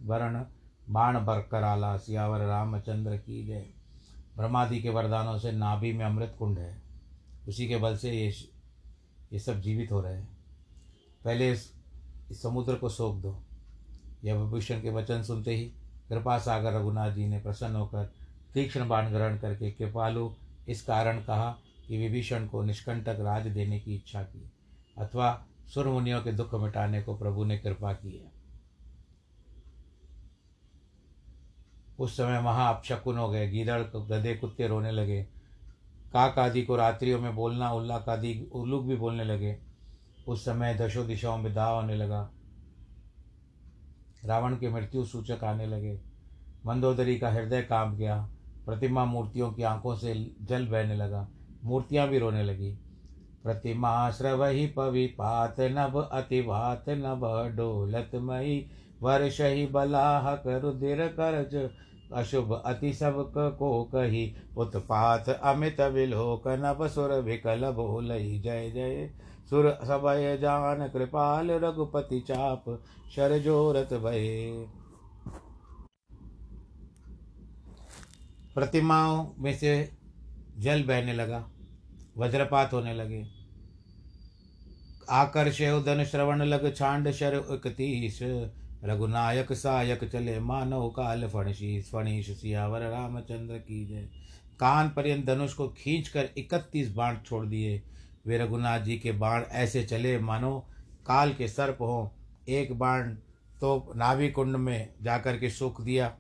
वरण 0.02 0.44
बाण 0.90 1.24
बर 1.24 1.40
कराला 1.40 1.96
सियावर 1.96 2.40
रामचंद्र 2.40 3.16
की 3.16 3.46
जय। 3.46 3.66
ब्रह्मादि 4.36 4.80
के 4.80 4.90
वरदानों 4.90 5.38
से 5.38 5.52
नाभि 5.52 5.92
में 5.92 6.04
अमृत 6.04 6.34
कुंड 6.38 6.58
है। 6.58 6.82
उसी 7.48 7.68
के 7.68 7.76
बल 7.76 7.96
से 7.96 8.10
ये 8.10 8.28
ये 9.32 9.38
सब 9.38 9.60
जीवित 9.60 9.92
हो 9.92 10.00
रहे 10.00 10.14
हैं। 10.14 10.28
पहले 11.24 11.50
इस, 11.52 11.72
इस 12.30 12.42
समुद्र 12.42 12.74
को 12.74 12.88
सोख 12.88 13.16
दो। 13.16 13.42
यह 14.24 14.34
विभूषण 14.34 14.80
के 14.80 14.90
वचन 14.90 15.22
सुनते 15.22 15.56
ही 15.56 15.64
कृपा 16.08 16.38
सागर 16.38 16.72
रघुनाथ 16.72 17.10
जी 17.10 17.26
ने 17.26 17.40
प्रसन्न 17.40 17.76
होकर 17.76 18.12
तीक्ष्ण 18.54 18.88
बाण 18.88 19.08
ग्रहण 19.08 19.38
करके 19.38 19.70
कृपालु 19.70 20.30
इस 20.68 20.82
कारण 20.82 21.18
कहा 21.18 21.58
कि 21.88 21.98
विभीषण 21.98 22.46
को 22.46 22.62
निष्कंटक 22.62 23.16
राज 23.20 23.46
देने 23.46 23.80
की 23.80 23.94
इच्छा 23.94 24.22
की। 24.22 24.50
अथवा 24.98 25.44
सुरमुनियों 25.75 26.22
के 26.22 26.32
दुख 26.32 26.54
मिटाने 26.54 27.02
को 27.02 27.16
प्रभु 27.16 27.44
ने 27.44 27.58
कृपा 27.58 27.92
की 27.92 28.18
है। 28.18 28.32
उस 31.98 32.16
समय 32.16 32.38
वहाँ 32.38 32.75
अपशकुन 32.75 33.18
हो 33.18 33.28
गए, 33.28 33.48
गीदड़, 33.48 33.82
गधे, 33.82 34.34
कुत्ते 34.34 34.68
रोने 34.68 34.90
लगे। 34.90 35.22
काक 36.12 36.38
आदि 36.38 36.62
को 36.62 36.76
रात्रियों 36.76 37.20
में 37.20 37.34
बोलना, 37.34 37.72
उल्लाक 37.72 38.08
आदि, 38.08 38.50
उल्लुक 38.52 38.84
भी 38.84 38.96
बोलने 38.96 39.25
लगे। 39.25 39.58
उस 40.28 40.44
समय 40.44 40.75
दशो 40.75 41.04
दिशाओं 41.04 41.38
में 41.38 41.54
दाव 41.54 41.76
आने 41.76 41.96
लगा। 41.96 42.30
रावण 44.25 44.56
के 44.56 44.68
मृत्यु 44.68 45.04
सूचक 45.04 45.44
आने 45.44 45.66
लगे। 45.66 46.00
मंदोदरी 46.66 47.18
का 47.18 47.30
हृदय 47.30 47.62
काँप 47.62 47.94
गया। 47.94 48.28
प्रतिमा 48.66 49.04
मूर्तियों 49.04 49.52
की 49.52 49.62
आँखों 49.62 49.96
से 49.96 50.37
जल 50.42 50.66
बहने 50.66 50.96
लगा। 50.96 51.28
मूर्तियाँ 51.64 52.08
भी 52.08 52.18
रोने 52.18 52.42
लगी। 52.42 52.78
प्रतिमा 53.45 54.11
श्रवही 54.11 54.66
पविपात 54.66 55.61
नभ 55.61 55.97
अतिभात 56.12 56.85
नभ 56.88 57.25
डोलत 57.57 58.11
मई 58.14 58.59
वर्ष 59.02 59.40
ही 59.40 59.66
बलाह 59.66 60.33
रुधिर 60.59 61.07
करज, 61.21 61.54
अशुभ 62.12 62.52
अति 62.66 62.92
सबको 62.92 63.85
कही 63.85 64.35
उत्पात 64.57 65.28
अमित 65.28 65.80
विलोक 65.80 66.49
नभ 66.59 66.87
सुर 66.87 67.12
विकल 67.21 67.71
बोल 67.71 68.09
जय 68.09 68.71
जय। 68.71 69.11
सुर 69.50 69.71
सबय 69.85 70.37
जान 70.37 70.88
कृपाल 70.88 71.50
रघुपति 71.50 72.21
चाप 72.21 72.64
शर 73.14 73.38
जोरत 73.38 73.92
भये। 73.95 74.66
प्रतिमाओं 78.54 79.26
में 79.38 79.54
से 79.54 79.73
जल 80.59 80.83
बहने 80.83 81.12
लगा। 81.12 81.45
वज्रपात 82.18 82.72
होने 82.72 82.94
लगे। 82.94 83.26
आकर्ष 85.10 85.60
उदन 85.60 86.04
श्रवण 86.04 86.42
लग 86.42 86.75
छांड 86.76 87.10
शर 87.10 87.34
इकतीस। 87.50 88.18
रघुनायक 88.84 89.52
सायक 89.52 90.04
चले 90.04 90.40
मानव 90.40 90.88
काल 90.88 91.28
फणशीस। 91.28 91.90
फणीश 91.90 92.30
सियावर 92.30 92.80
रामचंद्र 92.80 93.54
की 93.54 93.87
जय। 93.87 94.08
कान 94.60 94.88
पर्यंत 94.88 95.26
धनुष 95.26 95.54
को 95.54 95.68
खींच 95.68 96.08
कर 96.08 96.28
इकतीस 96.38 96.94
बाण 96.94 97.16
छोड़ 97.26 97.46
दिए। 97.46 97.82
वे 98.26 98.38
रघुनाथ 98.38 98.80
जी 98.80 98.98
के 98.98 99.12
बाण 99.12 99.42
ऐसे 99.42 99.84
चले, 99.84 100.18
मानो 100.18 100.58
काल 101.06 101.32
के 101.32 101.48
सर्प 101.48 101.78
हों। 101.80 102.08
एक 102.48 102.78
बाण 102.78 103.14
तो 103.60 103.92
नाभि 103.96 104.30
कुंड 104.30 104.56
में 104.56 104.88
जाकर 105.02 105.38
के 105.38 105.50
सूख 105.50 105.80
दिया। 105.80 106.16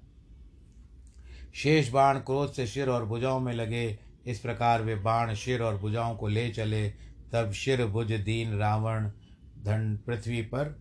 शेष 1.54 1.90
बाण 1.90 2.18
क्रोध 2.18 2.52
से 2.52 2.66
शिर 2.66 2.88
और 2.88 3.04
भुजाओं 3.04 3.40
में 3.40 3.52
लगे। 3.52 4.07
इस 4.28 4.40
प्रकार 4.40 4.82
वे 4.82 4.94
बाण 4.94 5.34
शिर 5.34 5.62
और 5.62 5.76
भुजाओं 5.76 6.16
को 6.16 6.28
ले 6.28 6.50
चले। 6.50 6.90
तब 7.32 7.52
शिर, 7.52 7.86
भुज, 7.86 8.12
दीन, 8.12 8.58
रावण, 8.58 9.10
धन 9.64 9.98
पृथ्वी 10.06 10.42
पर, 10.42 10.78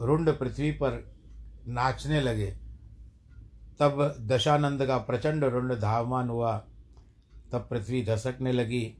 रुंड 0.00 0.30
पृथ्वी 0.30 0.70
पर 0.70 1.16
नाचने 1.68 2.20
लगे। 2.20 2.50
तब 3.80 4.16
दशानंद 4.20 4.86
का 4.86 4.98
प्रचंड 4.98 5.44
रुंड 5.44 5.74
धावमान 5.74 6.28
हुआ। 6.28 6.58
तब 7.52 7.66
पृथ्वी 7.70 8.04
धसकने 8.04 8.52
लगी। 8.52 8.94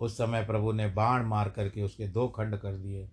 उस 0.00 0.14
समय 0.14 0.44
प्रभु 0.44 0.72
ने 0.72 0.86
बाण 0.86 1.22
मार 1.22 1.48
करके 1.48 1.82
उसके 1.82 2.08
दो 2.08 2.28
खंड 2.28 2.56
कर 2.56 2.72
दिए। 2.72 3.08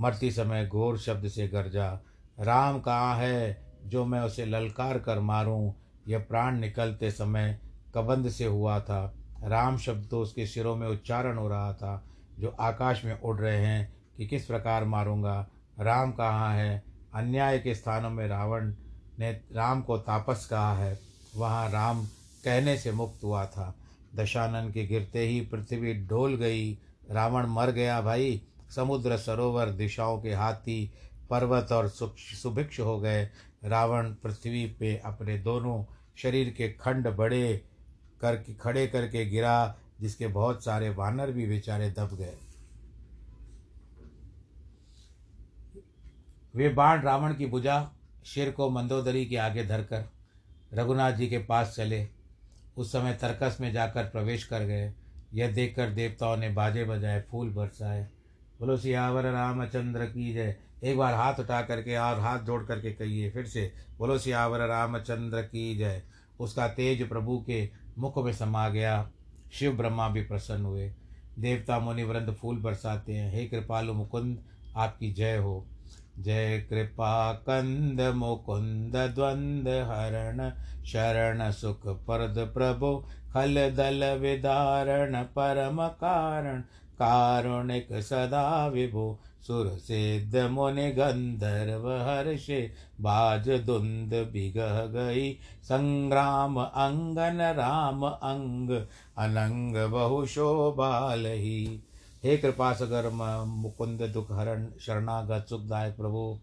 मरती 0.00 0.30
समय 0.32 0.66
घोर 0.66 0.98
शब्द 0.98 1.28
से 1.28 1.48
गरजा, 1.48 2.00
राम 2.40 2.80
कहाँ 2.80 3.16
है 3.16 3.66
जो 3.86 4.04
मैं 4.04 4.20
उसे 4.20 4.46
ललकार 4.46 4.98
कर 4.98 5.20
मारूं? 5.20 5.72
यह 6.10 6.18
प्राण 6.18 6.58
निकलते 6.58 7.10
समय 7.10 7.58
कबंद 7.94 8.30
से 8.30 8.46
हुआ 8.46 8.80
था। 8.80 9.14
राम 9.44 9.78
शब्द 9.78 10.08
तो 10.10 10.20
उसके 10.20 10.46
सिरों 10.46 10.76
में 10.76 10.88
उच्चारण 10.88 11.38
हो 11.38 11.48
रहा 11.48 11.72
था, 11.72 12.04
जो 12.38 12.48
आकाश 12.60 13.04
में 13.04 13.20
उड़ 13.20 13.38
रहे 13.38 13.56
हैं 13.56 13.92
कि 14.16 14.26
किस 14.26 14.46
प्रकार 14.46 14.84
मारूँगा। 14.84 15.48
राम 15.80 16.12
कहाँ 16.12 16.54
है? 16.54 16.82
अन्याय 17.14 17.58
के 17.58 17.74
स्थानों 17.74 18.10
में 18.10 18.28
रावण 18.28 18.72
ने 19.18 19.30
राम 19.30 19.82
को 19.82 19.98
तापस 19.98 20.46
कहा 20.50 20.74
है। 20.76 20.98
वहाँ 21.36 21.70
राम 21.70 22.04
कहने 22.44 22.76
से 22.78 22.92
मुक्त 22.92 23.24
हुआ 23.24 23.46
था। 23.46 23.74
दशानन 24.16 24.70
के 24.70 24.86
गिरते 24.86 25.18
ही 25.18 25.40
पृथ्वी 25.40 25.94
डोल 25.94 26.34
गई। 26.34 26.78
रावण 27.10 27.46
मर 27.46 27.70
गया 27.70 28.00
भाई। 28.00 28.42
समुद्र 28.76 29.16
सरोवर 29.16 29.66
दिशाओं 29.66 30.20
के 30.22 30.34
हाथी, 30.34 30.92
पर्वत 31.30 31.72
और 31.72 31.88
सुभिक्ष 31.88 32.80
हो 32.80 32.98
गए। 33.00 33.28
रावण 33.64 34.12
पृथ्वी 34.12 34.66
पे 34.80 34.96
अपने 35.04 35.38
दोनों 35.38 35.84
शरीर 36.22 36.50
के 36.50 36.68
खंड 36.68 37.08
बड़े 37.08 37.64
करके, 38.20 38.54
खड़े 38.54 38.86
करके 38.86 39.26
गिरा, 39.26 39.78
जिसके 40.00 40.26
बहुत 40.26 40.64
सारे 40.64 40.90
वानर 40.90 41.30
भी 41.30 41.46
बेचारे 41.46 41.90
दब 41.90 42.16
गए। 42.16 42.36
वे 46.54 46.68
बाण 46.68 47.02
रावण 47.02 47.34
की 47.34 47.46
भुजा 47.46 47.92
शेर 48.24 48.50
को 48.50 48.70
मंदोदरी 48.70 49.26
के 49.26 49.36
आगे 49.36 49.66
धरकर, 49.66 50.04
रघुनाथ 50.72 51.12
जी 51.12 51.28
के 51.28 51.38
पास 51.38 51.74
चले। 51.76 52.08
उस 52.76 52.92
समय 52.92 53.14
तर्कस 53.14 53.58
में 53.60 53.72
जाकर 53.72 54.04
प्रवेश 54.04 54.44
कर 54.44 54.60
गए। 54.60 54.94
यह 55.34 55.50
देखकर 55.50 55.90
देवताओं 55.90 56.36
ने 56.36 56.48
बाजे 56.48 56.84
बजाए 56.84 57.24
फूल 57.30 57.50
बरसाए। 57.50 58.08
बोलो, 58.60 58.76
सियावर 58.76 59.24
रामचंद्र 59.24 60.06
की 60.06 60.32
जय। 60.34 60.56
एक 60.84 60.98
बार 60.98 61.14
हाथ 61.14 61.34
उठा 61.40 61.62
करके 61.62 61.96
और 61.96 62.20
हाथ 62.20 62.38
जोड़ 62.38 62.64
करके 62.64 62.92
कहिए, 62.92 63.30
फिर 63.30 63.46
से 63.46 63.72
बोलो, 63.98 64.18
सियावर 64.18 64.60
रामचंद्र 64.60 65.42
की 65.42 65.76
जय। 65.76 66.02
उसका 66.40 66.68
तेज 66.68 67.08
प्रभु 67.08 67.44
के 67.46 67.70
मुख 67.98 68.24
में 68.24 68.32
समा 68.32 68.68
गया। 68.68 69.10
शिव 69.52 69.72
ब्रह्मा 69.72 70.08
भी 70.08 70.22
प्रसन्न 70.22 70.64
हुए। 70.64 70.92
देवता 71.38 71.78
मुनि 71.78 72.02
वृंद 72.02 72.34
फूल 72.34 72.56
बरसाते 72.56 73.12
हैं। 73.12 73.32
हे 73.32 73.46
कृपालु 73.46 73.92
मुकुंद, 73.92 74.38
आपकी 74.76 75.12
जय 75.12 75.36
हो। 75.36 75.66
जय 76.18 76.66
कृपा 76.70 77.32
कंद 77.32 78.00
मुकुंद 78.00 78.96
द्वंद 78.96 79.68
हरण 79.68 80.50
शरण 80.84 81.50
सुख 81.50 81.80
परद 81.86 82.50
प्रभु 82.54 83.06
खल 83.34 83.70
दल 83.70 84.18
विदारण 84.18 85.22
परम 85.22 85.88
कारण। 85.88 86.60
कारुणिक 86.98 87.88
सदा 87.92 88.66
विभो 88.66 89.20
सुर 89.46 89.68
सिद्ध 89.78 90.36
मुनि 90.50 90.90
गंधर्व 90.90 91.88
हर्षे 91.90 92.60
बाज 93.00 93.48
दुंद 93.48 94.14
बिगह 94.32 94.80
गई 94.86 95.32
संग्राम 95.62 96.60
अंगन 96.60 97.40
राम 97.58 98.04
अंग 98.04 98.70
अनंग 99.18 99.76
बहु 99.90 100.24
शोभाल 100.26 101.26
ही 101.26 101.82
हे 102.24 102.36
कृपा 102.36 102.72
सगर 102.72 103.08
मुकुंद 103.46 104.02
दुख 104.02 104.32
हरण 104.32 104.66
शरणागत 104.80 105.46
सुखदायक 105.48 105.96
प्रभु, 105.96 106.38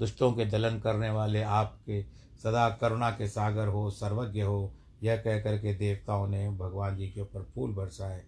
दुष्टों 0.00 0.32
के 0.32 0.44
दलन 0.44 0.78
करने 0.78 1.10
वाले 1.10 1.42
आपके 1.42 2.02
सदा 2.42 2.68
करुणा 2.70 3.10
के 3.10 3.28
सागर 3.28 3.68
हो, 3.68 3.90
सर्वज्ञ 3.90 4.40
हो। 4.40 4.72
यह 5.02 5.16
कह 5.16 5.40
करके 5.40 5.74
देवताओं 5.74 6.26
ने 6.28 6.48
भगवान 6.50 6.96
जी 6.96 7.08
के 7.08 7.20
ऊपर 7.20 7.42
फूल 7.54 7.72
बरसाए। 7.72 8.22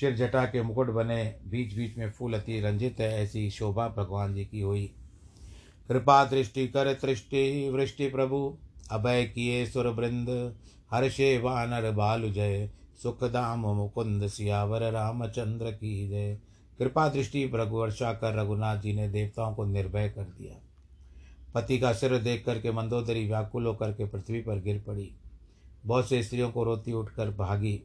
शिर 0.00 0.16
जटा 0.16 0.44
के 0.44 0.62
मुकुट 0.62 0.90
बने 0.90 1.36
बीच 1.48 1.74
बीच 1.76 1.96
में 1.96 2.10
फूल 2.10 2.34
अति 2.34 2.60
रंजित 2.60 3.00
है, 3.00 3.22
ऐसी 3.22 3.50
शोभा 3.50 3.88
भगवान 3.88 4.34
जी 4.34 4.44
की 4.44 4.60
हुई। 4.60 4.94
कृपा 5.88 6.24
दृष्टि 6.24 6.68
कर 6.68 6.94
तृष्टि, 6.94 7.70
वृष्टि 7.70 8.08
प्रभु। 8.08 8.58
अभय 8.90 9.24
किए 9.24 9.66
सुर 9.66 9.86
वृंद 9.86 10.56
हर्षे 10.90 11.38
वानर 11.38 11.90
बालु 11.90 12.30
जय। 12.30 12.70
सुखदाम 13.02 13.58
मुकुंद 13.58 14.26
सियावर, 14.26 14.92
रामचंद्र 14.92 15.70
की 15.70 16.08
जय। 16.08 16.38
कृपा 16.78 17.08
दृष्टि 17.08 17.46
प्रभु, 17.46 17.76
वर्षा 17.76 18.12
कर 18.12 18.34
रघुनाथ 18.34 18.76
जी 18.76 18.92
ने 18.92 19.08
देवताओं 19.08 19.54
को 19.54 19.64
निर्भय 19.64 20.08
कर 20.08 20.22
दिया। 20.22 20.54
पति 21.54 21.78
का 21.78 21.92
सिर 21.92 22.18
देख 22.18 22.44
करके 22.46 22.72
मंदोदरी 22.72 23.26
व्याकुल 23.26 23.66
होकर 23.66 23.92
के 23.92 24.04
पृथ्वी 24.04 24.40
पर 24.40 24.60
गिर 24.60 24.84
पड़ी। 24.86 25.12
बहुत 25.86 26.08
से 26.08 26.22
स्त्रियों 26.22 26.50
को 26.50 26.64
रोती 26.64 26.92
उठकर 26.92 27.30
भागी। 27.30 27.82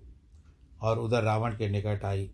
और 0.81 0.99
उधर 0.99 1.23
रावण 1.23 1.51
के 1.51 1.69
निकट 1.69 2.05
आई। 2.05 2.31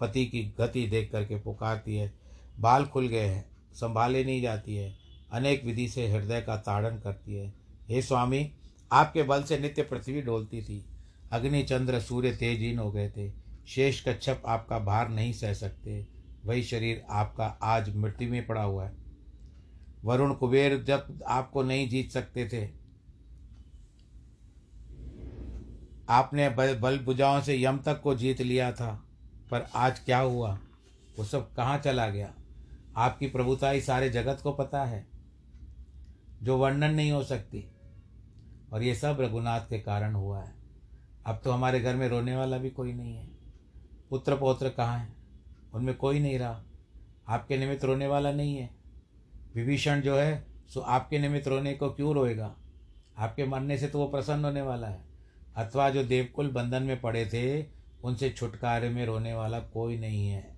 पति 0.00 0.26
की 0.26 0.54
गति 0.58 0.86
देख 0.86 1.12
करके 1.12 1.36
पुकारती 1.36 1.96
है, 1.96 2.12
बाल 2.60 2.84
खुल 2.84 3.08
गए 3.08 3.26
हैं, 3.26 3.50
संभाले 3.72 4.24
नहीं 4.24 4.42
जाती 4.42 4.76
है, 4.76 4.96
अनेक 5.32 5.64
विधि 5.64 5.88
से 5.88 6.08
हृदय 6.08 6.40
का 6.40 6.56
ताड़न 6.56 6.98
करती 6.98 7.34
है। 7.34 7.54
हे 7.88 8.02
स्वामी, 8.02 8.52
आपके 8.92 9.22
बल 9.22 9.42
से 9.42 9.58
नित्य 9.58 9.82
पृथ्वी 9.82 10.22
डोलती 10.22 10.62
थी। 10.62 10.84
अग्नि, 11.32 11.62
चंद्र, 11.62 12.00
सूर्य 12.00 12.32
तेजहीन 12.32 12.78
हो 12.78 12.92
गए 12.92 13.10
थे। 13.10 13.32
शेष 13.66 14.08
कच्छप 14.08 14.42
आपका 14.46 14.78
भार 14.78 15.08
नहीं 15.08 15.32
सह 15.32 15.52
सकते। 15.52 16.06
वही 16.44 16.62
शरीर 16.62 17.02
आपका 17.10 17.46
आज 17.62 17.96
मृत्यु 17.96 18.30
में 18.30 18.46
पड़ा 18.46 18.62
हुआ 18.62 18.84
है। 18.84 18.92
वरुण 20.04 20.34
कुबेर 20.34 20.82
जब 20.82 21.24
आपको 21.26 21.62
नहीं 21.62 21.88
जीत 21.88 22.10
सकते 22.10 22.48
थे 22.48 22.79
आपने 26.10 26.48
बल 26.74 26.98
भुजाओं 26.98 27.40
से 27.40 27.62
यम 27.62 27.78
तक 27.78 28.00
को 28.00 28.14
जीत 28.14 28.40
लिया 28.40 28.72
था, 28.72 29.04
पर 29.50 29.66
आज 29.74 29.98
क्या 29.98 30.18
हुआ? 30.18 30.58
वो 31.18 31.24
सब 31.24 31.54
कहाँ 31.54 31.78
चला 31.78 32.08
गया? 32.08 32.34
आपकी 32.96 33.26
प्रभुताई 33.26 33.80
सारे 33.80 34.10
जगत 34.10 34.40
को 34.42 34.52
पता 34.52 34.84
है, 34.84 35.06
जो 36.42 36.58
वर्णन 36.58 36.94
नहीं 36.94 37.12
हो 37.12 37.24
सकती। 37.24 37.72
और 38.72 38.82
ये 38.82 38.94
सब 38.94 39.16
रघुनाथ 39.20 39.60
के 39.60 39.80
कारण 39.80 40.14
हुआ 40.14 40.40
है। 40.40 40.54
अब 41.26 41.40
तो 41.44 41.50
हमारे 41.50 41.80
घर 41.80 41.96
में 41.96 42.08
रोने 42.08 42.36
वाला 42.36 42.58
भी 42.58 42.70
कोई 42.70 42.92
नहीं 42.92 43.16
है। 43.16 43.26
पुत्र 44.10 44.36
पौत्र 44.36 44.68
कहाँ 44.68 44.98
हैं? 44.98 45.16
उनमें 45.74 45.96
कोई 45.96 46.20
नहीं 46.20 46.38
रहा। 46.38 46.62
आपके 47.28 47.58
निमित्त 47.58 47.84
रोने 47.84 48.06
वाला 48.06 48.32
नहीं 48.32 48.56
है। 48.56 48.70
विभीषण 49.54 50.00
जो 50.00 50.16
है, 50.16 50.46
सो 50.68 50.80
आपके 50.80 51.18
निमित्त 51.18 51.48
रोने 51.48 51.74
को 51.74 51.90
क्यों 51.90 52.14
रोएगा? 52.14 52.56
आपके 53.18 53.44
मरने 53.44 53.78
से 53.78 53.86
तो 53.88 53.98
वो 53.98 54.06
प्रसन्न 54.06 54.44
होने 54.44 54.62
वाला 54.62 54.88
है। 54.88 55.09
अथवा 55.56 55.90
जो 55.90 56.04
देवकुल 56.04 56.48
बंधन 56.48 56.82
में 56.82 57.00
पड़े 57.00 57.26
थे, 57.26 57.66
उनसे 58.04 58.30
छुटकारे 58.30 58.88
में 58.88 59.06
रोने 59.06 59.34
वाला 59.34 59.60
कोई 59.60 59.98
नहीं 59.98 60.28
है। 60.28 60.56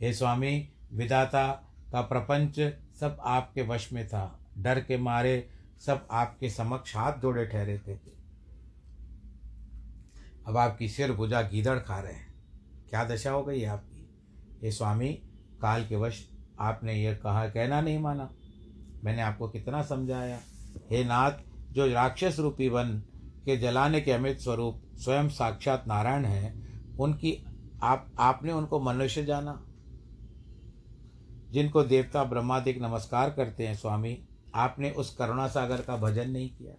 हे 0.00 0.14
स्वामी 0.14 0.68
विदाता 0.92 1.52
का 1.92 2.00
प्रपंच 2.00 2.60
सब 3.00 3.18
आपके 3.24 3.62
वश 3.62 3.92
में 3.92 4.08
था। 4.08 4.40
डर 4.58 4.80
के 4.80 4.96
मारे 4.96 5.48
सब 5.80 6.08
आपके 6.10 6.50
समक्ष 6.50 6.96
हाथ 6.96 7.12
जोड़े 7.12 7.46
ठहरे 7.46 7.78
थे। 7.78 7.98
अब 10.46 10.56
आपकी 10.56 10.88
सिर 10.88 11.12
भुजा 11.12 11.42
गीदड़ 11.42 11.78
खा 11.78 12.00
रहे 12.00 12.12
हैं। 12.12 12.34
क्या 12.90 13.04
दशा 13.04 13.30
हो 13.30 13.42
गई 13.42 13.64
आपकी? 13.64 14.10
हे 14.62 14.72
स्वामी, 14.72 15.12
काल 15.62 15.86
के 15.86 15.96
वश 15.96 16.28
आपने 16.60 16.94
यह 16.94 17.14
कहा, 17.14 17.48
कहना 17.48 17.80
नहीं 17.80 17.98
माना। 17.98 18.30
मैंने 19.04 19.22
आपको 19.22 19.48
कितना 19.48 19.82
समझाया। 19.82 20.40
हे 20.90 21.04
नाथ, 21.04 21.32
जो 21.72 21.86
राक्षस 21.86 22.36
रूपी 22.38 22.68
वन 22.68 23.02
के 23.44 23.56
जलाने 23.56 24.00
के 24.00 24.12
अमित 24.12 24.40
स्वरूप 24.40 24.82
स्वयं 24.96 25.28
साक्षात 25.28 25.84
नारायण 25.86 26.24
हैं, 26.24 26.72
उनकी 26.96 27.46
आप, 27.82 28.12
आपने 28.18 28.52
उनको 28.52 28.80
मनुष्य 28.80 29.24
जाना। 29.24 29.66
जिनको 31.50 31.82
देवता 31.82 32.24
ब्रह्मादिक 32.24 32.82
नमस्कार 32.82 33.30
करते 33.30 33.66
हैं 33.66 33.74
स्वामी, 33.74 34.28
आपने 34.54 34.90
उस 34.90 35.16
करुणा 35.16 35.46
सागर 35.46 35.80
का 35.80 35.96
भजन 35.96 36.30
नहीं 36.30 36.50
किया। 36.50 36.74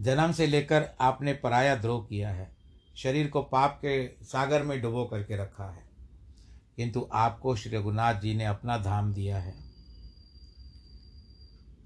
जन्म 0.00 0.32
से 0.32 0.46
लेकर 0.46 0.88
आपने 1.00 1.32
पराया 1.32 1.76
द्रोह 1.76 2.04
किया 2.04 2.30
है। 2.30 2.56
शरीर 2.96 3.28
को 3.28 3.42
पाप 3.42 3.78
के 3.84 4.24
सागर 4.24 4.62
में 4.62 4.82
डुबो 4.82 5.04
करके 5.04 5.36
रखा 5.36 5.64
है। 5.64 5.90
किंतु 6.76 7.08
आपको 7.12 7.56
श्री 7.56 7.76
रघुनाथ 7.76 8.14
जी 8.14 8.34
ने 8.34 8.44
अपना 8.44 8.78
धाम 8.78 9.14
दिया 9.14 9.38
है। 9.38 9.71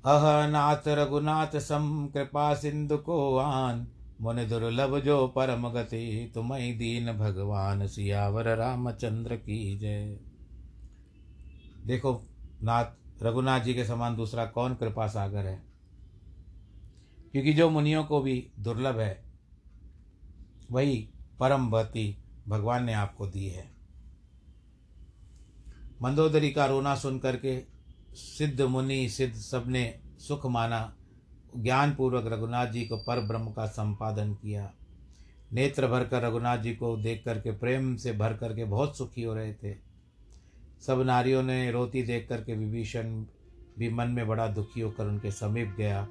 अह 0.07 0.47
नाथ 0.47 0.89
रघुनाथ 0.89 1.59
सम 1.59 2.09
कृपा 2.15 2.55
सिंधु 2.55 2.97
को 2.97 3.37
आन। 3.37 3.87
मुन 4.21 4.49
दुर्लभ 4.49 4.99
जो 4.99 5.29
परम 5.29 5.69
गति, 5.69 6.33
तुम्हें 6.35 6.79
दीन 6.79 7.13
भगवान 7.13 7.87
सियावर 7.87 8.57
रामचंद्र 8.57 9.37
की 9.37 9.79
जय। 9.79 10.21
देखो, 11.87 12.23
नाथ, 12.63 12.85
रघुनाथ 13.23 13.61
जी 13.61 13.75
के 13.75 13.85
समान 13.85 14.17
दूसरा 14.17 14.47
कौन 14.47 14.75
कृपा 14.75 15.07
सागर 15.07 15.47
है? 15.47 15.63
क्योंकि 17.33 17.53
जो 17.53 17.71
मुनियों 17.71 18.05
को 18.05 18.21
भी 18.21 18.51
दुर्लभ 18.61 18.99
है, 18.99 19.25
वही 20.71 21.09
परम 21.41 21.71
भक्ति 21.71 22.17
भगवान 22.49 22.85
ने 22.85 22.95
आपको 22.95 23.27
दी 23.27 23.47
है। 23.47 23.71
मंदोदरी 26.03 26.51
का 26.51 26.67
रोना 26.67 26.95
सुन 26.95 27.19
करके 27.19 27.76
सिद्ध 28.17 28.61
मुनि, 28.61 29.09
सिद्ध 29.09 29.35
सबने 29.35 29.99
सुख 30.19 30.47
माना। 30.47 30.97
ज्ञान 31.57 31.95
पूर्वक 31.95 32.25
रघुनाथ 32.27 32.67
जी 32.67 32.85
को 32.85 32.97
पर 32.97 33.21
ब्रह्म 33.21 33.53
का 33.53 33.67
संपादन 33.67 34.35
किया। 34.35 34.73
नेत्र 35.53 35.87
भर 35.87 36.05
कर 36.05 36.23
रघुनाथ 36.23 36.59
जी 36.59 36.75
को 36.75 36.97
देख 36.97 37.23
करके, 37.25 37.51
प्रेम 37.51 37.97
से 37.97 38.13
भर 38.13 38.33
करके 38.33 38.65
बहुत 38.65 38.99
सुखी 38.99 39.23
हो 39.23 39.35
रहे 39.35 39.55
थे। 39.55 39.75
सब 40.87 41.03
नारियों 41.03 41.43
ने 41.43 41.71
रोती 41.71 42.03
देख 42.03 42.29
करके 42.29 42.55
विभीषण 42.55 43.25
भी 43.79 43.91
मन 43.91 44.09
में 44.09 44.29
बड़ा 44.29 44.47
दुखी 44.47 44.81
होकर 44.81 45.07
उनके 45.07 45.31
समीप 45.31 45.75
गया। 45.79 46.09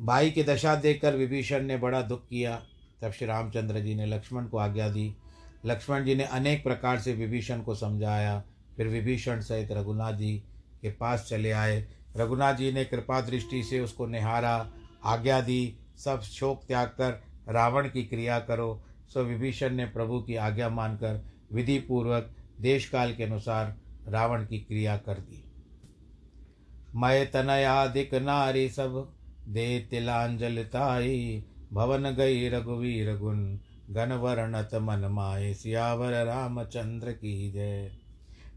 भाई 0.00 0.30
की 0.30 0.42
दशा 0.42 0.74
देखकर 0.74 1.16
विभीषण 1.16 1.62
ने 1.62 1.76
बड़ा 1.76 2.02
दुख 2.02 2.28
किया। 2.28 2.62
तब 3.02 3.10
श्री 3.10 3.26
रामचंद्र 3.26 3.80
जी 3.80 3.94
ने 3.94 4.06
लक्ष्मण 4.06 4.46
को 4.46 4.58
आज्ञा 4.58 4.88
दी। 4.88 5.14
लक्ष्मण 5.66 6.04
जी 6.04 6.14
ने 6.14 6.24
अनेक 6.24 6.64
प्रकार 6.64 6.98
से 6.98 7.12
विभीषण 7.12 7.62
को 7.62 7.74
समझाया। 7.74 8.44
फिर 8.76 8.88
विभीषण 8.88 9.40
सहित 9.40 9.72
रघुनाथ 9.72 10.12
जी 10.12 10.44
के 10.82 10.90
पास 10.90 11.26
चले 11.30 11.50
आए। 11.50 11.88
रघुनाथ 12.16 12.54
जी 12.54 12.72
ने 12.72 12.84
कृपा 12.84 13.20
दृष्टि 13.20 13.62
से 13.62 13.80
उसको 13.80 14.06
निहारा, 14.06 14.72
आज्ञा 15.04 15.40
दी, 15.40 15.76
सब 15.96 16.20
शोक 16.20 16.64
त्याग 16.64 16.88
कर 16.88 17.22
रावण 17.48 17.88
की 17.88 18.04
क्रिया 18.04 18.38
करो। 18.38 18.84
सो 19.08 19.22
विभीषण 19.22 19.74
ने 19.74 19.86
प्रभु 19.86 20.20
की 20.20 20.36
आज्ञा 20.36 20.68
मानकर 20.68 21.26
विधि 21.52 21.78
पूर्वक 21.78 22.36
देश 22.60 22.88
काल 22.88 23.14
के 23.14 23.24
अनुसार 23.24 23.76
रावण 24.08 24.46
की 24.46 24.58
क्रिया 24.58 24.96
कर 24.96 25.14
दी। 25.14 25.44
मय 26.96 27.24
तनयादिक 27.24 28.14
नारी 28.14 28.68
सब, 28.68 29.12
दे 29.48 29.80
तिलांजलताई 29.90 31.44
भवन 31.72 32.10
गई 32.10 32.48
रघुवीर 32.48 33.16
गुण। 33.16 33.58
घन 33.90 34.12
वर्णत 34.12 34.70
मन 34.74 34.98
माए 34.98 35.54
सियावर 35.54 36.24
रामचंद्र 36.24 37.12
की 37.12 37.52
जय। 37.52 37.99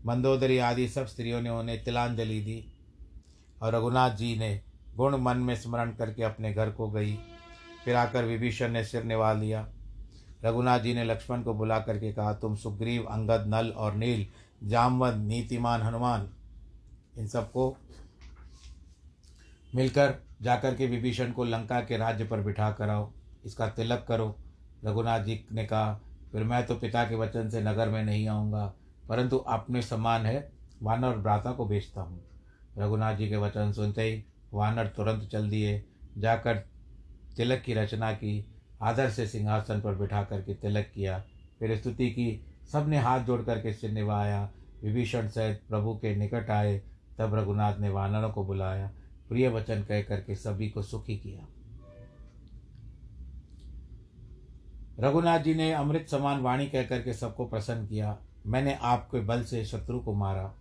मंदोदरी 0.05 0.57
आदि 0.57 0.87
सब 0.87 1.05
स्त्रियों 1.05 1.41
ने 1.41 1.49
उन्हें 1.49 1.83
तिलांजलि 1.83 2.39
दी 2.41 2.63
और 3.61 3.75
रघुनाथ 3.75 4.15
जी 4.15 4.35
ने 4.35 4.59
गुण 4.95 5.17
मन 5.17 5.37
में 5.37 5.55
स्मरण 5.55 5.91
करके 5.91 6.23
अपने 6.23 6.53
घर 6.53 6.69
को 6.69 6.89
गई। 6.91 7.17
फिर 7.85 7.95
आकर 7.95 8.25
विभीषण 8.25 8.71
ने 8.71 8.83
सिर 8.85 9.03
निभा 9.03 9.31
लिया 9.33 9.67
रघुनाथ 10.45 10.79
जी 10.79 10.93
ने 10.93 11.03
लक्ष्मण 11.03 11.41
को 11.41 11.53
बुला 11.53 11.79
करके 11.79 12.11
कहा, 12.13 12.33
तुम 12.33 12.55
सुग्रीव, 12.55 13.03
अंगद, 13.03 13.45
नल 13.47 13.69
और 13.69 13.95
नील, 13.95 14.25
जामवंत, 14.63 15.27
नीतिमान, 15.27 15.81
हनुमान, 15.81 16.29
इन 17.17 17.27
सबको 17.27 17.75
मिलकर 19.75 20.13
जाकर 20.41 20.75
के 20.75 20.87
विभीषण 20.87 21.31
को 21.31 21.43
लंका 21.43 21.79
के 21.81 21.97
राज्य 21.97 22.25
पर 22.25 22.41
बिठा 22.41 22.71
कराओ 22.71 23.11
इसका 23.45 23.67
तिलक 23.67 24.05
करो। 24.07 24.35
रघुनाथ 24.85 25.19
जी 25.19 25.45
ने 25.51 25.65
कहा, 25.65 25.93
फिर 26.31 26.43
मैं 26.43 26.65
तो 26.65 26.75
पिता 26.75 27.03
के 27.03 27.15
वचन 27.15 27.49
से 27.49 27.61
नगर 27.61 27.89
में 27.89 28.03
नहीं 28.03 28.27
आऊँगा। 28.27 28.73
परंतु 29.09 29.37
अपने 29.37 29.81
समान 29.81 30.25
है, 30.25 30.51
वानर 30.81 31.17
भ्राता 31.17 31.51
को 31.51 31.65
बेचता 31.65 32.01
हूँ। 32.01 32.23
रघुनाथ 32.77 33.15
जी 33.15 33.29
के 33.29 33.35
वचन 33.35 33.71
सुनते 33.71 34.01
ही 34.01 34.23
वानर 34.53 34.87
तुरंत 34.87 35.23
चल 35.23 35.49
दिए। 35.49 35.85
जाकर 36.17 36.55
तिलक 37.37 37.61
की 37.61 37.73
रचना 37.73 38.13
की, 38.13 38.55
आदर 38.81 39.09
से 39.09 39.27
सिंहासन 39.27 39.81
पर 39.81 39.95
बिठा 39.95 40.23
करके 40.23 40.53
तिलक 40.53 40.91
किया। 40.95 41.23
फिर 41.59 41.77
स्तुति 41.77 42.09
की, 42.09 42.45
सबने 42.71 42.97
हाथ 42.97 43.19
जोड़ 43.19 43.41
करके 43.41 43.73
सिर 43.73 43.91
निभाया। 43.91 44.51
विभीषण 44.83 45.27
सहित 45.27 45.61
प्रभु 45.69 45.95
के 45.95 46.15
निकट 46.15 46.49
आए। 46.49 46.81
तब 47.17 47.35
रघुनाथ 47.35 47.77
ने 47.77 47.89
वानरों 47.89 48.29
को 48.29 48.45
बुलाया। 48.45 48.91
प्रिय 49.29 49.49
वचन 49.49 49.83
कह 49.83 50.01
करके 50.01 50.35
सभी 50.35 50.69
को 50.69 50.81
सुखी 50.81 51.17
किया। 51.17 51.47
रघुनाथ 54.99 55.39
जी 55.39 55.53
ने 55.53 55.73
अमृत 55.73 56.07
समान 56.07 56.41
वाणी 56.41 56.67
कह 56.67 56.83
करके 56.83 57.13
सबको 57.13 57.45
प्रसन्न 57.45 57.87
किया। 57.87 58.17
मैंने 58.45 58.77
आपके 58.81 59.19
बल 59.19 59.43
से 59.43 59.65
शत्रु 59.65 59.99
को 59.99 60.13
मारा, 60.13 60.53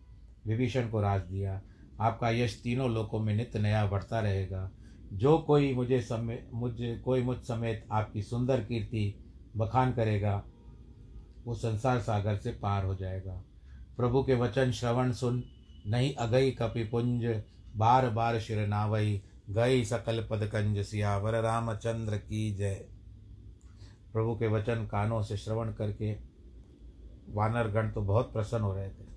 विभीषण 0.46 0.88
को 0.88 1.00
राज 1.00 1.22
दिया। 1.22 1.60
आपका 2.00 2.30
यश 2.30 2.60
तीनों 2.62 2.90
लोकों 2.90 3.20
में 3.20 3.34
नित्य 3.34 3.58
नया 3.58 3.86
बढ़ता 3.86 4.20
रहेगा। 4.20 4.70
जो 5.12 5.38
कोई 5.38 5.74
मुझे 5.74 6.00
समय 6.00 6.46
मुझे, 6.54 6.96
कोई 6.98 7.22
मुझ 7.22 7.36
समेत 7.38 7.86
आपकी 7.92 8.22
सुंदर 8.22 8.60
कीर्ति 8.60 9.14
बखान 9.56 9.92
करेगा, 9.92 10.42
वो 11.44 11.54
संसार 11.54 12.00
सागर 12.00 12.36
से 12.36 12.50
पार 12.50 12.84
हो 12.84 12.94
जाएगा। 12.94 13.42
प्रभु 13.96 14.22
के 14.22 14.34
वचन 14.34 14.70
श्रवण 14.70 15.12
सुन, 15.12 15.42
नहीं 15.86 16.14
अगई 16.14 16.50
कपिपुंज 16.50 17.42
बार 17.76 18.08
बार 18.10 18.38
शिर 18.40 18.66
नावई, 18.66 19.22
गई 19.50 19.84
सकल 19.84 20.26
पदकंज 20.30 20.78
सियावर, 20.78 21.34
रामचंद्र 21.34 22.16
की 22.16 22.54
जय। 22.54 22.74
प्रभु 24.12 24.34
के 24.34 24.46
वचन 24.46 24.86
कानों 24.86 25.22
से 25.22 25.36
श्रवण 25.36 25.72
करके 25.72 26.31
वानरगण 27.32 27.90
तो 27.90 28.00
बहुत 28.02 28.32
प्रसन्न 28.32 28.62
हो 28.62 28.74
रहे 28.74 28.88
थे। 28.88 29.10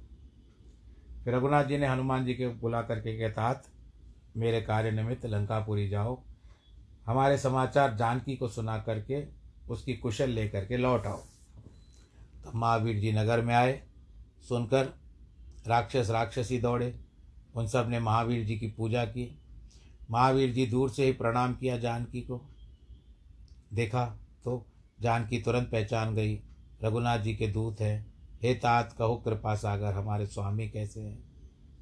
फिर 1.23 1.35
रघुनाथ 1.35 1.63
जी 1.63 1.77
ने 1.77 1.87
हनुमान 1.87 2.25
जी 2.25 2.33
के 2.33 2.47
बुला 2.47 2.81
करके 2.81 3.17
कहतात 3.19 3.63
मेरे 4.37 4.61
कार्य 4.61 4.91
निमित्त 4.91 5.25
लंकापुरी 5.25 5.87
जाओ। 5.89 6.17
हमारे 7.05 7.37
समाचार 7.37 7.95
जानकी 7.95 8.35
को 8.35 8.47
सुना 8.47 8.77
करके 8.77 9.23
उसकी 9.69 9.93
कुशल 9.93 10.29
लेकर 10.29 10.65
के 10.65 10.77
लौट 10.77 11.05
आओ। 11.05 11.21
तो 12.43 12.51
महावीर 12.55 12.99
जी 12.99 13.11
नगर 13.11 13.41
में 13.41 13.53
आए। 13.55 13.81
सुनकर 14.49 14.85
राक्षस 15.67 16.09
राक्षसी 16.09 16.59
दौड़े। 16.59 16.93
उन 17.55 17.67
सबने 17.67 17.99
महावीर 17.99 18.45
जी 18.45 18.57
की 18.59 18.67
पूजा 18.67 19.05
की। 19.05 19.39
महावीर 20.11 20.53
जी 20.53 20.65
दूर 20.65 20.89
से 20.89 21.05
ही 21.05 21.11
प्रणाम 21.11 21.53
किया 21.55 21.77
जानकी 21.77 22.21
को। 22.21 22.41
देखा 23.73 24.05
तो 24.43 24.65
जानकी 25.01 25.41
तुरंत 25.41 25.69
पहचान 25.71 26.15
गई। 26.15 26.35
रघुनाथ 26.85 27.19
जी 27.19 27.35
के 27.35 27.47
दूत 27.47 27.81
हैं। 27.81 28.13
हे 28.43 28.55
तात, 28.55 28.95
कहो 28.97 29.15
कृपा 29.15 29.55
सागर, 29.55 29.93
हमारे 29.93 30.25
स्वामी 30.25 30.69
कैसे 30.69 31.01
हैं? 31.01 31.23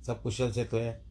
सब 0.08 0.22
कुशल 0.22 0.52
से 0.52 0.64
तो 0.64 0.78
है। 0.78 1.04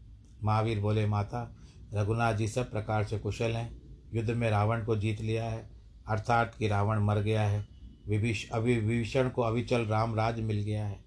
महावीर 0.44 0.81
बोले, 0.81 1.07
माता, 1.07 1.57
रघुनाथ 1.94 2.35
जी 2.35 2.48
सब 2.48 2.70
प्रकार 2.70 3.05
से 3.05 3.18
कुशल 3.18 3.50
हैं। 3.50 3.83
युद्ध 4.14 4.31
में 4.31 4.50
रावण 4.50 4.85
को 4.85 4.96
जीत 4.96 5.20
लिया 5.20 5.44
है। 5.44 5.70
अर्थात 6.09 6.55
कि 6.59 6.68
रावण 6.68 7.00
मर 7.00 7.18
गया 7.18 7.42
है। 7.42 7.66
विभीष 8.09 8.50
अभी 8.50 8.76
विभीषण 8.76 9.28
को 9.28 9.42
अविचल 9.42 9.87
राम 9.87 10.14
राज 10.14 10.40
मिल 10.40 10.57
गया 10.57 10.87
है। 10.87 11.05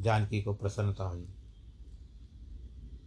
जानकी 0.00 0.42
को 0.42 0.54
प्रसन्नता 0.54 1.04
हुई। 1.04 1.28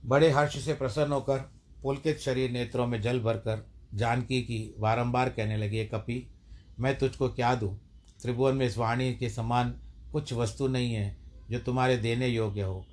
बड़े 0.05 0.29
हर्ष 0.31 0.65
से 0.65 0.73
प्रसन्न 0.73 1.11
होकर 1.11 1.39
पुलकित 1.83 2.19
शरीर 2.19 2.51
नेत्रों 2.51 2.87
में 2.87 3.01
जल 3.01 3.19
भरकर 3.19 3.67
जानकी 3.93 4.41
की 4.41 4.75
बारंबार 4.79 5.29
कहने 5.29 5.57
लगी 5.57 5.85
कपि, 5.85 6.33
मैं 6.79 6.97
तुझको 6.97 7.29
क्या 7.29 7.55
दूँ? 7.55 7.90
त्रिभुवन 8.21 8.55
में 8.55 8.65
इस 8.65 8.77
वाणी 8.77 9.13
के 9.15 9.29
समान 9.29 9.73
कुछ 10.11 10.33
वस्तु 10.33 10.67
नहीं 10.67 10.93
है, 10.93 11.15
जो 11.49 11.59
तुम्हारे 11.59 11.97
देने 11.97 12.27
योग्य 12.27 12.61
हो। 12.61 12.85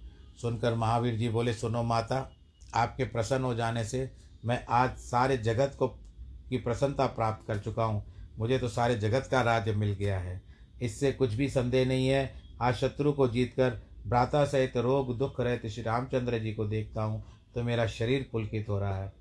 सुनकर 0.43 0.75
महावीर 0.75 1.14
जी 1.14 1.29
बोले, 1.29 1.55
सुनो 1.55 1.83
माता, 1.83 2.31
आपके 2.75 3.05
प्रसन्न 3.05 3.45
हो 3.45 3.55
जाने 3.55 3.85
से 3.85 4.11
मैं 4.45 4.64
आज 4.67 4.97
सारे 5.01 5.37
जगत 5.38 5.77
को, 5.79 5.88
की 5.88 6.57
प्रसन्नता 6.59 7.07
प्राप्त 7.07 7.47
कर 7.47 7.59
चुका 7.59 7.85
हूँ। 7.85 8.03
मुझे 8.38 8.59
तो 8.59 8.69
सारे 8.69 8.95
जगत 8.97 9.29
का 9.31 9.41
राज्य 9.43 9.73
मिल 9.73 9.93
गया 9.95 10.19
है। 10.19 10.41
इससे 10.83 11.12
कुछ 11.12 11.35
भी 11.35 11.49
संदेह 11.49 11.87
नहीं 11.87 12.07
है। 12.09 12.31
आज 12.62 12.75
शत्रु 12.75 13.12
को 13.12 13.29
जीतकर 13.29 13.81
भ्राता 14.07 14.45
सहित 14.45 14.77
रोग 14.77 15.17
दुख 15.19 15.41
रहते 15.41 15.71
श्री 15.71 15.83
रामचंद्र 15.83 16.38
जी 16.38 16.53
को 16.53 16.67
देखता 16.67 17.03
हूँ 17.03 17.23
तो 17.55 17.62
मेरा 17.62 17.87
शरीर 17.88 18.29
पुलकित 18.33 18.69
हो 18.69 18.79
रहा 18.79 18.97
है। 18.97 19.12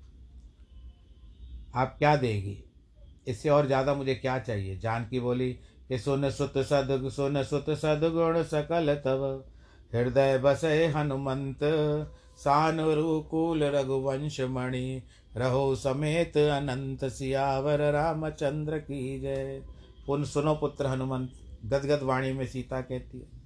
आप 1.74 1.96
क्या 1.98 2.14
देगी? 2.16 2.56
इससे 3.28 3.48
और 3.48 3.66
ज़्यादा 3.66 3.94
मुझे 3.94 4.14
क्या 4.14 4.38
चाहिए? 4.38 4.78
जानकी 4.78 5.20
बोली 5.20 5.58
कि 5.88 5.98
सुन 5.98 6.30
सुत 6.30 6.58
सद 6.58 7.08
सुन 7.12 7.42
सुत 7.42 7.70
सदगुण 7.70 8.42
सकल 8.42 8.94
तव। 8.94 9.44
हृदय 9.94 10.38
बसे 10.38 10.86
हनुमंत 10.86 11.58
सानुकूल 12.38 13.62
रघुवंश 13.64 14.40
मणि। 14.40 15.02
रहो 15.36 15.74
समेत 15.74 16.36
अनंत 16.36 17.04
सियावर 17.04 17.80
रामचंद्र 17.92 18.78
की 18.78 19.20
जय। 19.20 19.62
पुन 20.06 20.24
सुनो 20.24 20.54
पुत्र 20.54 20.86
हनुमंत, 20.86 21.30
गदगद 21.66 22.02
वाणी 22.02 22.32
में 22.32 22.46
सीता 22.46 22.80
कहती 22.80 23.18
है। 23.18 23.38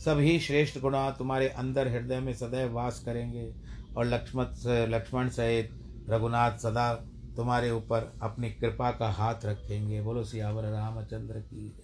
सभी 0.00 0.38
श्रेष्ठ 0.40 0.78
गुणा 0.78 1.10
तुम्हारे 1.10 1.48
अंदर 1.48 1.88
हृदय 1.88 2.20
में 2.20 2.32
सदैव 2.32 2.72
वास 2.72 3.02
करेंगे 3.04 3.52
और 3.96 4.04
लक्ष्मण 4.04 4.44
लक्ष्मण 4.90 5.28
सहित 5.28 5.70
रघुनाथ 6.10 6.58
सदा 6.58 6.94
तुम्हारे 7.36 7.70
ऊपर 7.70 8.12
अपनी 8.22 8.50
कृपा 8.50 8.90
का 8.90 9.08
हाथ 9.10 9.44
रखेंगे। 9.44 10.00
बोलो, 10.02 10.24
सियावर 10.24 10.64
रामचंद्र 10.64 11.40
की 11.40 11.76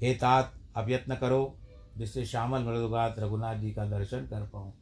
हे 0.00 0.14
तात, 0.14 0.52
अब 0.76 0.90
यत्न 0.90 1.14
करो, 1.16 1.56
जिससे 1.96 2.24
श्यामल 2.24 2.62
मृदुगात 2.62 3.18
रघुनाथ 3.18 3.56
जी 3.56 3.72
का 3.72 3.84
दर्शन 3.84 4.26
कर 4.26 4.46
पाऊँ। 4.46 4.72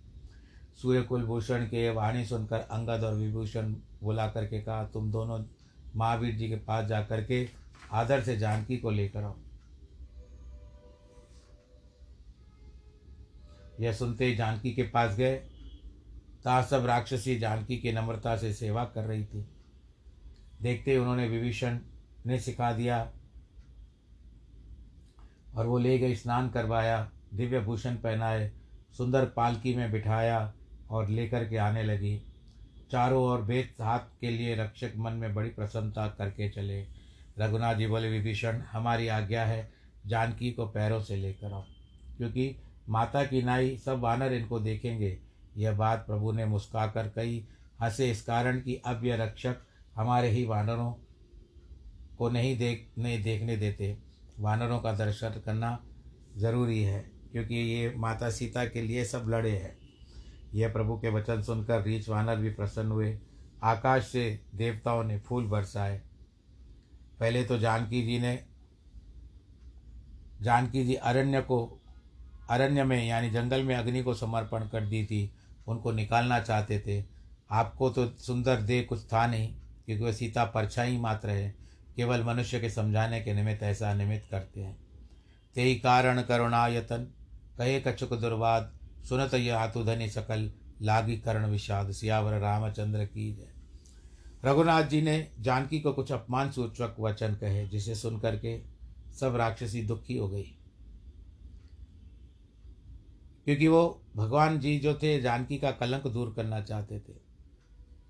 सूर्य 0.82 1.02
कुलभूषण 1.02 1.64
के 1.64 1.90
वाणी 1.90 2.24
सुनकर 2.24 2.58
अंगद 2.60 3.04
और 3.04 3.14
विभूषण 3.14 3.74
बुला 4.02 4.26
करके 4.28 4.60
कहा, 4.60 4.84
तुम 4.84 5.10
दोनों 5.12 5.44
महावीर 5.96 6.34
जी 6.34 6.48
के 6.48 6.56
पास 6.56 6.86
जा 6.86 7.02
करके 7.02 7.48
आदर 7.92 8.22
से 8.22 8.36
जानकी 8.36 8.76
को 8.76 8.90
लेकर 8.90 9.22
आओ। 9.22 9.36
यह 13.80 13.92
सुनते 13.92 14.34
जानकी 14.34 14.72
के 14.72 14.82
पास 14.82 15.16
गए। 15.16 15.36
ता 16.46 16.60
सब 16.62 16.86
राक्षसी 16.86 17.38
जानकी 17.38 17.76
की 17.76 17.92
नम्रता 17.92 18.36
से 18.36 18.52
सेवा 18.52 18.84
कर 18.84 19.04
रही 19.04 19.24
थी। 19.24 19.44
देखते 20.62 20.90
ही 20.90 20.96
उन्होंने 20.96 21.28
विभीषण 21.28 21.78
ने 22.26 22.38
सिखा 22.38 22.72
दिया 22.72 22.98
और 25.54 25.66
वो 25.66 25.78
ले 25.78 25.98
गए, 25.98 26.14
स्नान 26.14 26.48
करवाया, 26.48 27.10
दिव्य 27.34 27.60
भूषण 27.60 27.94
पहनाए, 27.94 28.50
सुंदर 28.96 29.24
पालकी 29.26 29.74
में 29.74 29.92
बिठाया 29.92 30.54
और 30.90 31.08
लेकर 31.08 31.48
के 31.48 31.56
आने 31.56 31.82
लगी। 31.82 32.22
चारों 32.90 33.24
ओर 33.24 33.42
भेद 33.42 33.82
हाथ 33.82 34.00
के 34.20 34.30
लिए 34.30 34.54
रक्षक 34.56 34.92
मन 34.96 35.12
में 35.12 35.34
बड़ी 35.34 35.50
प्रसन्नता 35.50 36.08
करके 36.08 36.48
चले। 36.48 36.80
रघुनाथ 37.38 37.74
जी 37.74 37.86
बोले, 37.86 38.10
विभीषण, 38.10 38.60
हमारी 38.72 39.08
आज्ञा 39.08 39.44
है, 39.44 39.72
जानकी 40.06 40.52
को 40.52 40.66
पैरों 40.66 41.00
से 41.00 41.16
लेकर 41.16 41.52
आओ, 41.52 41.64
क्योंकि 42.16 42.56
माता 42.88 43.24
की 43.24 43.42
नाई 43.42 43.76
सब 43.76 44.00
वानर 44.00 44.32
इनको 44.32 44.60
देखेंगे। 44.60 45.25
यह 45.56 45.72
बात 45.72 46.06
प्रभु 46.06 46.32
ने 46.32 46.44
मुस्काकर 46.44 47.08
कही। 47.08 47.44
हंसे 47.82 48.10
इस 48.10 48.22
कारण 48.22 48.60
कि 48.60 48.74
अब 48.86 49.04
यह 49.04 49.16
रक्षक 49.16 49.56
हमारे 49.96 50.28
ही 50.28 50.44
वानरों 50.44 50.92
को 52.18 52.28
नहीं 52.30 52.56
देख, 52.58 52.88
नहीं 52.98 53.22
देखने 53.22 53.56
देते। 53.56 53.96
वानरों 54.38 54.78
का 54.80 54.92
दर्शन 54.92 55.40
करना 55.44 55.78
ज़रूरी 56.36 56.82
है, 56.82 57.00
क्योंकि 57.32 57.54
ये 57.54 57.94
माता 57.96 58.30
सीता 58.30 58.64
के 58.64 58.82
लिए 58.82 59.04
सब 59.04 59.24
लड़े 59.28 59.50
हैं। 59.50 59.76
यह 60.54 60.72
प्रभु 60.72 60.96
के 60.98 61.08
वचन 61.08 61.42
सुनकर 61.42 61.82
रीछ 61.82 62.08
वानर 62.08 62.36
भी 62.36 62.50
प्रसन्न 62.50 62.90
हुए। 62.90 63.18
आकाश 63.62 64.06
से 64.06 64.40
देवताओं 64.54 65.04
ने 65.04 65.18
फूल 65.18 65.46
बरसाए। 65.46 66.02
पहले 67.20 67.44
तो 67.44 67.58
जानकी 67.58 68.02
जी 68.02 68.18
ने, 68.18 68.44
जानकी 70.42 70.84
जी 70.84 70.94
अरण्य 70.94 71.40
को, 71.40 71.80
अरण्य 72.50 72.84
में, 72.84 73.06
यानी 73.06 73.30
जंगल 73.30 73.62
में 73.62 73.74
अग्नि 73.74 74.02
को 74.02 74.14
समर्पण 74.14 74.68
कर 74.68 74.86
दी 74.86 75.04
थी। 75.04 75.32
उनको 75.68 75.92
निकालना 75.92 76.40
चाहते 76.40 76.78
थे। 76.78 77.04
आपको 77.50 77.90
तो 77.90 78.06
सुंदर 78.06 78.56
देह 78.56 78.82
कुछ 78.82 79.04
था 79.04 79.26
नहीं, 79.26 79.54
क्योंकि 79.86 80.04
वह 80.04 80.12
सीता 80.12 80.44
परछाई 80.44 80.98
मात्र 80.98 81.30
है। 81.30 81.54
केवल 81.96 82.24
मनुष्य 82.24 82.60
के 82.60 82.70
समझाने 82.70 83.20
के 83.20 83.34
निमित्त 83.34 83.62
ऐसा 83.62 83.94
निमित्त 83.94 84.30
करते 84.30 84.60
हैं। 84.60 84.76
ते 85.54 85.62
ही 85.62 85.74
कारण 85.74 86.22
करुणायतन, 86.22 87.12
कहे 87.58 87.80
कछुक 87.80 88.14
दुर्वाद, 88.14 88.72
सुनत 89.08 89.34
ये 89.34 89.84
धनी 89.84 90.08
सकल, 90.08 90.52
लागी 90.82 91.16
करण 91.16 91.46
विषाद, 91.46 91.92
सियावर 91.92 92.38
रामचंद्र 92.38 93.04
की 93.04 93.32
जय। 93.32 93.52
रघुनाथ 94.44 94.82
जी 94.82 95.02
ने 95.02 95.30
जानकी 95.40 95.80
को 95.80 95.92
कुछ 95.92 96.12
अपमान 96.12 96.50
सूचक 96.50 96.96
वचन 97.00 97.34
कहे, 97.34 97.68
जिसे 97.68 97.94
सुन 97.94 98.18
करके 98.18 98.60
सब 99.20 99.36
राक्षसी 99.36 99.82
दुखी 99.82 100.16
हो 100.16 100.28
गई। 100.28 100.52
क्योंकि 103.46 103.68
वो 103.68 104.00
भगवान 104.16 104.58
जी 104.60 104.78
जो 104.78 104.94
थे, 104.94 105.20
जानकी 105.20 105.56
का 105.58 105.70
कलंक 105.70 106.06
दूर 106.06 106.32
करना 106.36 106.60
चाहते 106.60 106.98
थे 106.98 107.12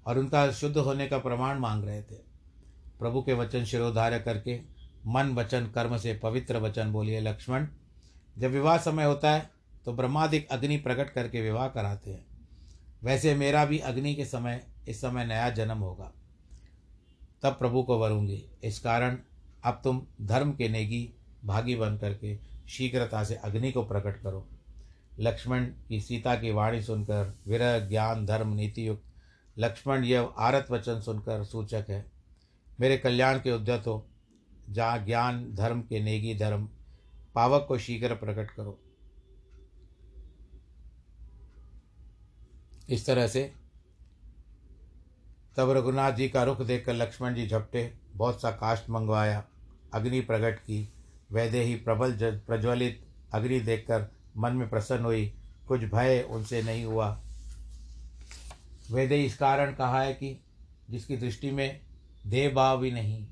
और 0.07 0.19
उनका 0.19 0.51
शुद्ध 0.53 0.77
होने 0.77 1.07
का 1.09 1.19
प्रमाण 1.19 1.59
मांग 1.59 1.85
रहे 1.85 2.03
थे। 2.03 2.15
प्रभु 2.99 3.23
के 3.23 3.33
वचन 3.33 3.65
शिरोधार्य 3.65 4.19
करके 4.19 4.61
मन 5.07 5.35
वचन, 5.35 5.67
कर्म 5.67 5.97
से 5.97 6.15
पवित्र 6.15 6.59
वचन 6.59 6.93
बोलिए 6.93 7.21
लक्ष्मण। 7.21 7.67
जब 8.39 8.51
विवाह 8.51 8.79
समय 8.79 9.05
होता 9.05 9.31
है 9.31 9.51
तो 9.85 9.93
ब्रह्मादिक 9.93 10.49
अग्नि 10.49 10.77
प्रकट 10.77 11.11
करके 11.11 11.41
विवाह 11.41 11.69
कराते 11.69 12.11
हैं। 12.11 12.25
वैसे 13.03 13.35
मेरा 13.35 13.65
भी 13.65 13.79
अग्नि 13.79 14.15
के 14.15 14.25
समय, 14.25 14.63
इस 14.89 15.01
समय 15.01 15.25
नया 15.25 15.51
जन्म 15.51 15.79
होगा। 15.79 16.13
तब 17.43 17.53
प्रभु 17.53 17.83
को 17.83 17.99
वरूँगी। 17.99 18.43
इस 18.65 18.79
कारण 18.79 19.19
अब 19.65 19.81
तुम 19.85 20.03
धर्म 20.23 20.53
के 20.53 20.69
नेगी, 20.69 21.09
भागी 21.45 21.77
बन 21.77 21.97
करके 21.97 22.37
शीघ्रता 22.69 23.25
से 23.25 23.35
अग्नि 23.35 23.73
को 23.73 23.83
प्रकट 23.83 24.23
करो। 24.23 24.47
लक्ष्मण 25.19 25.65
की 25.89 26.01
सीता 26.01 26.37
की 26.37 26.51
वाणी 26.51 26.83
सुनकर 26.83 27.39
विरह, 27.47 27.79
ज्ञान, 27.79 28.27
धर्म 28.27 28.55
नीति 28.55 28.89
युक्त 28.89 29.03
लक्ष्मण 29.59 30.05
यह 30.05 30.23
आरत 30.39 30.67
वचन 30.71 31.01
सुनकर 31.01 31.45
सूचक 31.45 31.85
है। 31.89 32.11
मेरे 32.81 32.99
कल्याण 32.99 33.39
के 33.39 33.53
उद्यत 33.53 33.87
हो। 33.87 34.07
जहाँ 34.71 35.05
ज्ञान, 35.05 35.55
धर्म 35.55 35.83
के 35.83 36.01
नेगी 36.01 36.35
धर्म। 36.35 36.69
पावक 37.35 37.65
को 37.69 37.79
शीघ्र 37.79 38.15
प्रकट 38.15 38.51
करो। 38.51 38.79
इस 42.89 43.07
तरह 43.07 43.27
से 43.27 43.53
तब 45.57 45.71
रघुनाथ 45.71 46.13
जी 46.13 46.29
का 46.29 46.45
रुख 46.45 46.63
देखकर 46.63 46.95
लक्ष्मण 46.95 47.35
जी 47.35 47.47
झपटे। 47.47 47.95
बहुत 48.15 48.43
सा 48.43 48.51
काष्ट 48.51 48.91
मंगवाया। 48.91 49.45
अग्नि 49.95 50.21
प्रकट 50.21 50.61
की। 50.61 50.93
वैदे 51.33 51.63
ही 51.63 51.75
प्रबल, 51.75 52.41
प्रज्वलित 52.47 53.07
अग्नि 53.35 53.61
देखकर 53.61 54.16
मन 54.37 54.53
में 54.53 54.69
प्रसन्न 54.69 55.05
हुई, 55.05 55.33
कुछ 55.69 55.85
भय 55.85 56.27
उनसे 56.31 56.63
नहीं 56.63 56.85
हुआ। 56.85 57.09
वैदे 58.91 59.17
इस 59.25 59.37
कारण 59.37 59.73
कहा 59.75 60.01
है 60.01 60.13
कि 60.15 60.39
जिसकी 60.91 61.17
दृष्टि 61.17 61.51
में 61.51 61.81
देह 62.27 62.53
भाव 62.55 62.79
भी 62.81 62.91
नहीं, 62.91 63.27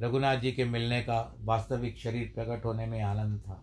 रघुनाथ 0.00 0.36
जी 0.36 0.52
के 0.52 0.64
मिलने 0.64 1.00
का 1.02 1.20
वास्तविक 1.40 1.98
शरीर 1.98 2.32
प्रकट 2.34 2.64
होने 2.64 2.86
में 2.86 3.00
आनंद 3.02 3.38
था। 3.40 3.62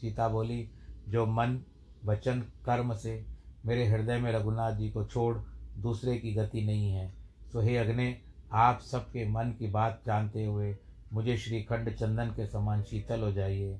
सीता 0.00 0.28
बोली, 0.28 0.68
जो 1.08 1.26
मन, 1.26 1.58
वचन, 2.04 2.40
कर्म 2.66 2.94
से 2.94 3.24
मेरे 3.66 3.86
हृदय 3.86 4.18
में 4.18 4.30
रघुनाथ 4.32 4.72
जी 4.72 4.90
को 4.90 5.04
छोड़ 5.04 5.36
दूसरे 5.78 6.16
की 6.18 6.32
गति 6.34 6.64
नहीं 6.64 6.90
है 6.90 7.12
तो 7.52 7.60
हे 7.60 7.76
अग्नि, 7.76 8.14
आप 8.52 8.80
सबके 8.82 9.28
मन 9.28 9.50
की 9.58 9.66
बात 9.66 10.02
जानते 10.06 10.44
हुए 10.44 10.76
मुझे 11.12 11.36
श्रीखंड 11.36 11.94
चंदन 11.96 12.30
के 12.30 12.46
समान 12.46 12.82
शीतल 12.82 13.20
हो 13.20 13.32
जाइए। 13.32 13.78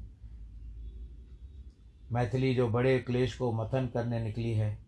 मैथिली 2.14 2.55
जो 2.55 2.68
बड़े 2.68 2.98
क्लेश 2.98 3.35
को 3.35 3.53
मथन 3.53 3.90
करने 3.94 4.20
निकली 4.20 4.53
है। 4.53 4.79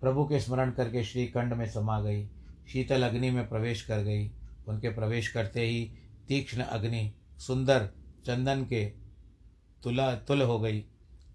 प्रभु 0.00 0.24
के 0.24 0.40
स्मरण 0.40 0.70
करके 0.70 1.04
श्रीखंड 1.04 1.52
में 1.52 1.66
समा 1.66 2.00
गई। 2.00 2.26
शीतल 2.72 3.02
अग्नि 3.02 3.30
में 3.30 3.48
प्रवेश 3.48 3.82
कर 3.82 3.98
गई। 3.98 4.30
उनके 4.68 4.88
प्रवेश 4.88 5.28
करते 5.28 5.66
ही 5.66 5.92
तीक्ष्ण 6.28 6.62
अग्नि, 6.62 7.14
सुंदर 7.38 7.90
चंदन 8.26 8.64
के 8.64 8.86
तुला, 9.82 10.14
तुल 10.14 10.42
हो 10.42 10.60
गई, 10.60 10.80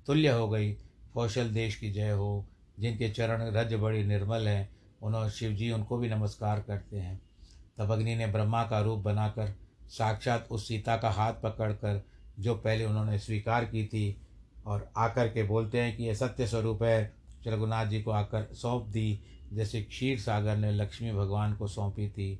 तुल्य 0.07 0.29
हो 0.29 0.49
गई। 0.49 0.73
कौशल 1.13 1.49
देश 1.49 1.75
की 1.75 1.91
जय 1.91 2.11
हो। 2.11 2.45
जिनके 2.79 3.09
चरण 3.09 3.41
रज 3.41 3.73
बड़ी 3.73 4.03
निर्मल 4.03 4.47
हैं 4.47 4.75
उन्होंने 5.01 5.29
शिव 5.29 5.51
जी 5.51 5.71
उनको 5.71 5.97
भी 5.97 6.09
नमस्कार 6.09 6.61
करते 6.61 6.97
हैं। 6.97 7.21
तब 7.77 7.91
अग्नि 7.91 8.15
ने 8.15 8.27
ब्रह्मा 8.27 8.63
का 8.63 8.79
रूप 8.79 8.99
बनाकर 8.99 9.55
साक्षात 9.87 10.47
उस 10.51 10.67
सीता 10.67 10.97
का 10.97 11.09
हाथ 11.09 11.33
पकड़कर 11.33 12.03
जो 12.39 12.55
पहले 12.55 12.85
उन्होंने 12.85 13.19
स्वीकार 13.19 13.65
की 13.65 13.85
थी 13.85 14.15
और 14.65 14.89
आकर 14.97 15.27
के 15.27 15.43
बोलते 15.43 15.81
हैं 15.81 15.95
कि 15.97 16.03
यह 16.03 16.13
सत्य 16.13 16.47
स्वरूप 16.47 16.83
है 16.83 17.13
रघुनाथ 17.47 17.85
जी 17.85 18.01
को 18.01 18.11
आकर 18.11 18.47
सौंप 18.53 18.87
दी। 18.87 19.19
जैसे 19.53 19.81
क्षीर 19.81 20.19
सागर 20.19 20.55
ने 20.57 20.71
लक्ष्मी 20.71 21.11
भगवान 21.11 21.53
को 21.53 21.67
सौंपी 21.67 22.09
थी। 22.09 22.39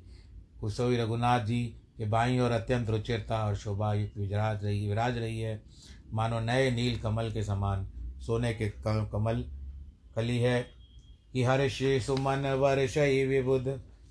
कुशोई 0.60 0.96
रघुनाथ 0.96 1.40
जी 1.40 1.64
के 1.98 2.06
बाई 2.06 2.38
और 2.38 2.50
अत्यंत 2.50 2.90
रुचिरता 2.90 3.44
और 3.46 3.56
शोभा 3.56 3.92
युक्त 3.94 4.16
विराज 4.18 4.64
रही 4.64 4.86
विराज 4.88 5.18
रही 5.18 5.40
है। 5.40 5.62
मानो 6.12 6.40
नए 6.40 6.70
नील 6.70 6.98
कमल 6.98 7.30
के 7.30 7.42
समान, 7.42 7.86
सोने 8.18 8.52
के 8.54 8.68
कमल 8.68 9.44
कली 10.16 10.38
है 10.38 10.66
कि 11.32 11.42
हर 11.42 11.68
श्री 11.68 12.00
सुमन 12.00 12.46
वर्ष 12.52 12.96
विबुध। 12.98 13.68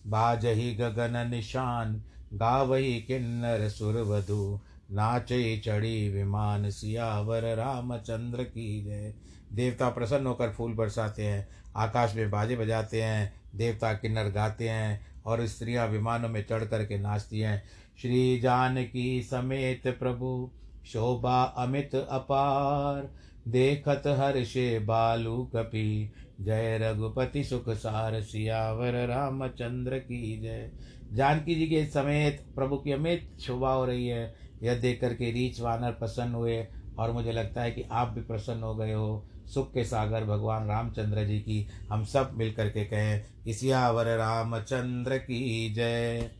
बाज 0.07 0.45
ही 0.45 0.73
गगन 0.75 1.27
निशान, 1.29 2.03
गावही 2.33 3.01
किन्नर 3.01 3.69
सुरवधु। 3.69 4.59
नाचे 4.91 5.57
चढ़ी 5.57 6.09
विमान, 6.09 6.69
सियावर, 6.69 7.55
रामचंद्र 7.55 8.43
की 8.43 8.83
जय। 8.83 9.13
देवता 9.53 9.89
प्रसन्न 9.89 10.27
होकर 10.27 10.49
फूल 10.49 10.73
बरसाते 10.73 11.23
हैं, 11.23 11.47
आकाश 11.75 12.15
में 12.15 12.31
बाजे 12.31 12.55
बजाते 12.55 13.01
हैं, 13.03 13.33
देवता 13.55 13.93
किन्नर 13.93 14.23
गाते 14.23 14.69
हैं 14.69 15.07
और 15.25 15.47
स्त्रियाँ 15.47 15.87
विमानों 15.87 16.29
में 16.29 16.45
चढ़ 16.49 16.65
करके 16.65 16.97
नाचती 16.97 17.39
हैं। 17.39 17.63
श्री 18.01 18.39
जानकी 18.39 19.23
समेत 19.23 19.87
प्रभु, 19.87 20.51
शोभा 20.85 21.43
अमित 21.43 21.95
अपार। 21.95 23.25
देखत 23.47 24.03
हर्षे 24.07 24.79
बालू 24.79 25.51
कपि, 25.55 26.13
जय 26.41 26.77
रघुपति 26.81 27.43
सुख 27.43 27.69
सार, 27.69 28.21
सियावर, 28.21 29.07
रामचंद्र 29.07 29.97
की 29.97 30.41
जय। 30.41 30.71
जानकी 31.13 31.55
जी 31.55 31.67
के 31.67 31.85
समेत 31.85 32.45
प्रभु 32.55 32.77
की 32.77 32.91
अमित 32.91 33.37
शोभा 33.41 33.73
हो 33.73 33.85
रही 33.85 34.07
है। 34.07 34.44
यह 34.63 34.75
देख 34.75 35.01
करके 35.01 35.31
रीच 35.31 35.61
वानर 35.61 35.91
प्रसन्न 35.91 36.33
हुए 36.33 36.67
और 36.99 37.11
मुझे 37.11 37.31
लगता 37.31 37.61
है 37.61 37.71
कि 37.71 37.83
आप 37.91 38.07
भी 38.07 38.21
प्रसन्न 38.21 38.63
हो 38.63 38.75
गए 38.75 38.93
हो। 38.93 39.25
सुख 39.53 39.73
के 39.73 39.83
सागर 39.83 40.25
भगवान 40.25 40.67
रामचंद्र 40.67 41.25
जी 41.25 41.39
की 41.39 41.67
हम 41.91 42.05
सब 42.05 42.31
मिल 42.33 42.53
कर 42.53 42.69
के 42.69 42.85
कहें 42.85 43.23
इसियावर 43.47 44.05
रामचंद्र 44.05 45.17
की 45.17 45.73
जय। 45.73 46.31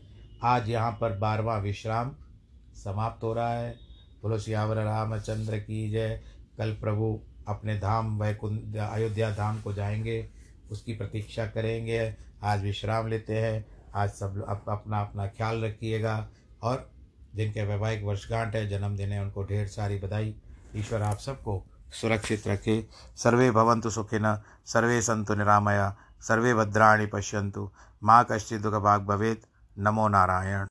आज 0.42 0.68
यहाँ 0.68 0.98
पर 1.00 1.18
बारवा 1.18 1.58
विश्राम 1.58 2.16
समाप्त 2.74 3.24
हो 3.24 3.32
रहा 3.32 3.52
है। 3.52 3.76
बोलो 4.22 4.38
सियावर 4.38 4.76
रामचंद्र 4.76 5.58
की 5.58 5.90
जय। 5.90 6.22
कल 6.58 6.72
प्रभु 6.72 7.20
अपने 7.48 7.78
धाम 7.78 8.22
वैकुंठ 8.22 8.76
अयोध्या 8.76 9.30
धाम 9.30 9.60
को 9.60 9.72
जाएँगे 9.72 10.30
उसकी 10.70 10.94
प्रतीक्षा 10.94 11.46
करेंगे। 11.46 12.14
आज 12.42 12.62
विश्राम 12.62 13.08
लेते 13.08 13.38
हैं। 13.38 13.66
आज 13.94 14.10
सब 14.10 14.44
अप, 14.48 14.64
अपना 14.68 15.00
अपना 15.00 15.26
ख्याल 15.26 15.64
रखिएगा 15.64 16.28
और 16.62 16.95
जिनके 17.36 17.62
वैवाहिक 17.62 18.04
वर्षगांठ 18.04 18.54
है, 18.54 18.68
जन्मदिन 18.68 19.12
है 19.12 19.22
उनको 19.22 19.44
ढेर 19.44 19.66
सारी 19.68 19.98
बधाई। 19.98 20.34
ईश्वर 20.76 21.02
आप 21.02 21.18
सबको 21.18 21.64
सुरक्षित 21.92 22.48
रखे। 22.48 22.86
सर्वे 23.16 23.50
भवन्तु 23.50 23.90
सुखिन, 23.90 24.42
सर्वे 24.66 25.02
संतु 25.02 25.34
निरामया, 25.34 25.96
सर्वे 26.20 26.54
भद्राणी 26.54 27.06
पश्यंतु 27.06 27.70
माँ 28.04 28.26
कश्चित् 28.30 28.66
भाग 28.66 29.02
भवेत। 29.02 29.42
नमो 29.78 30.08
नारायण। 30.08 30.64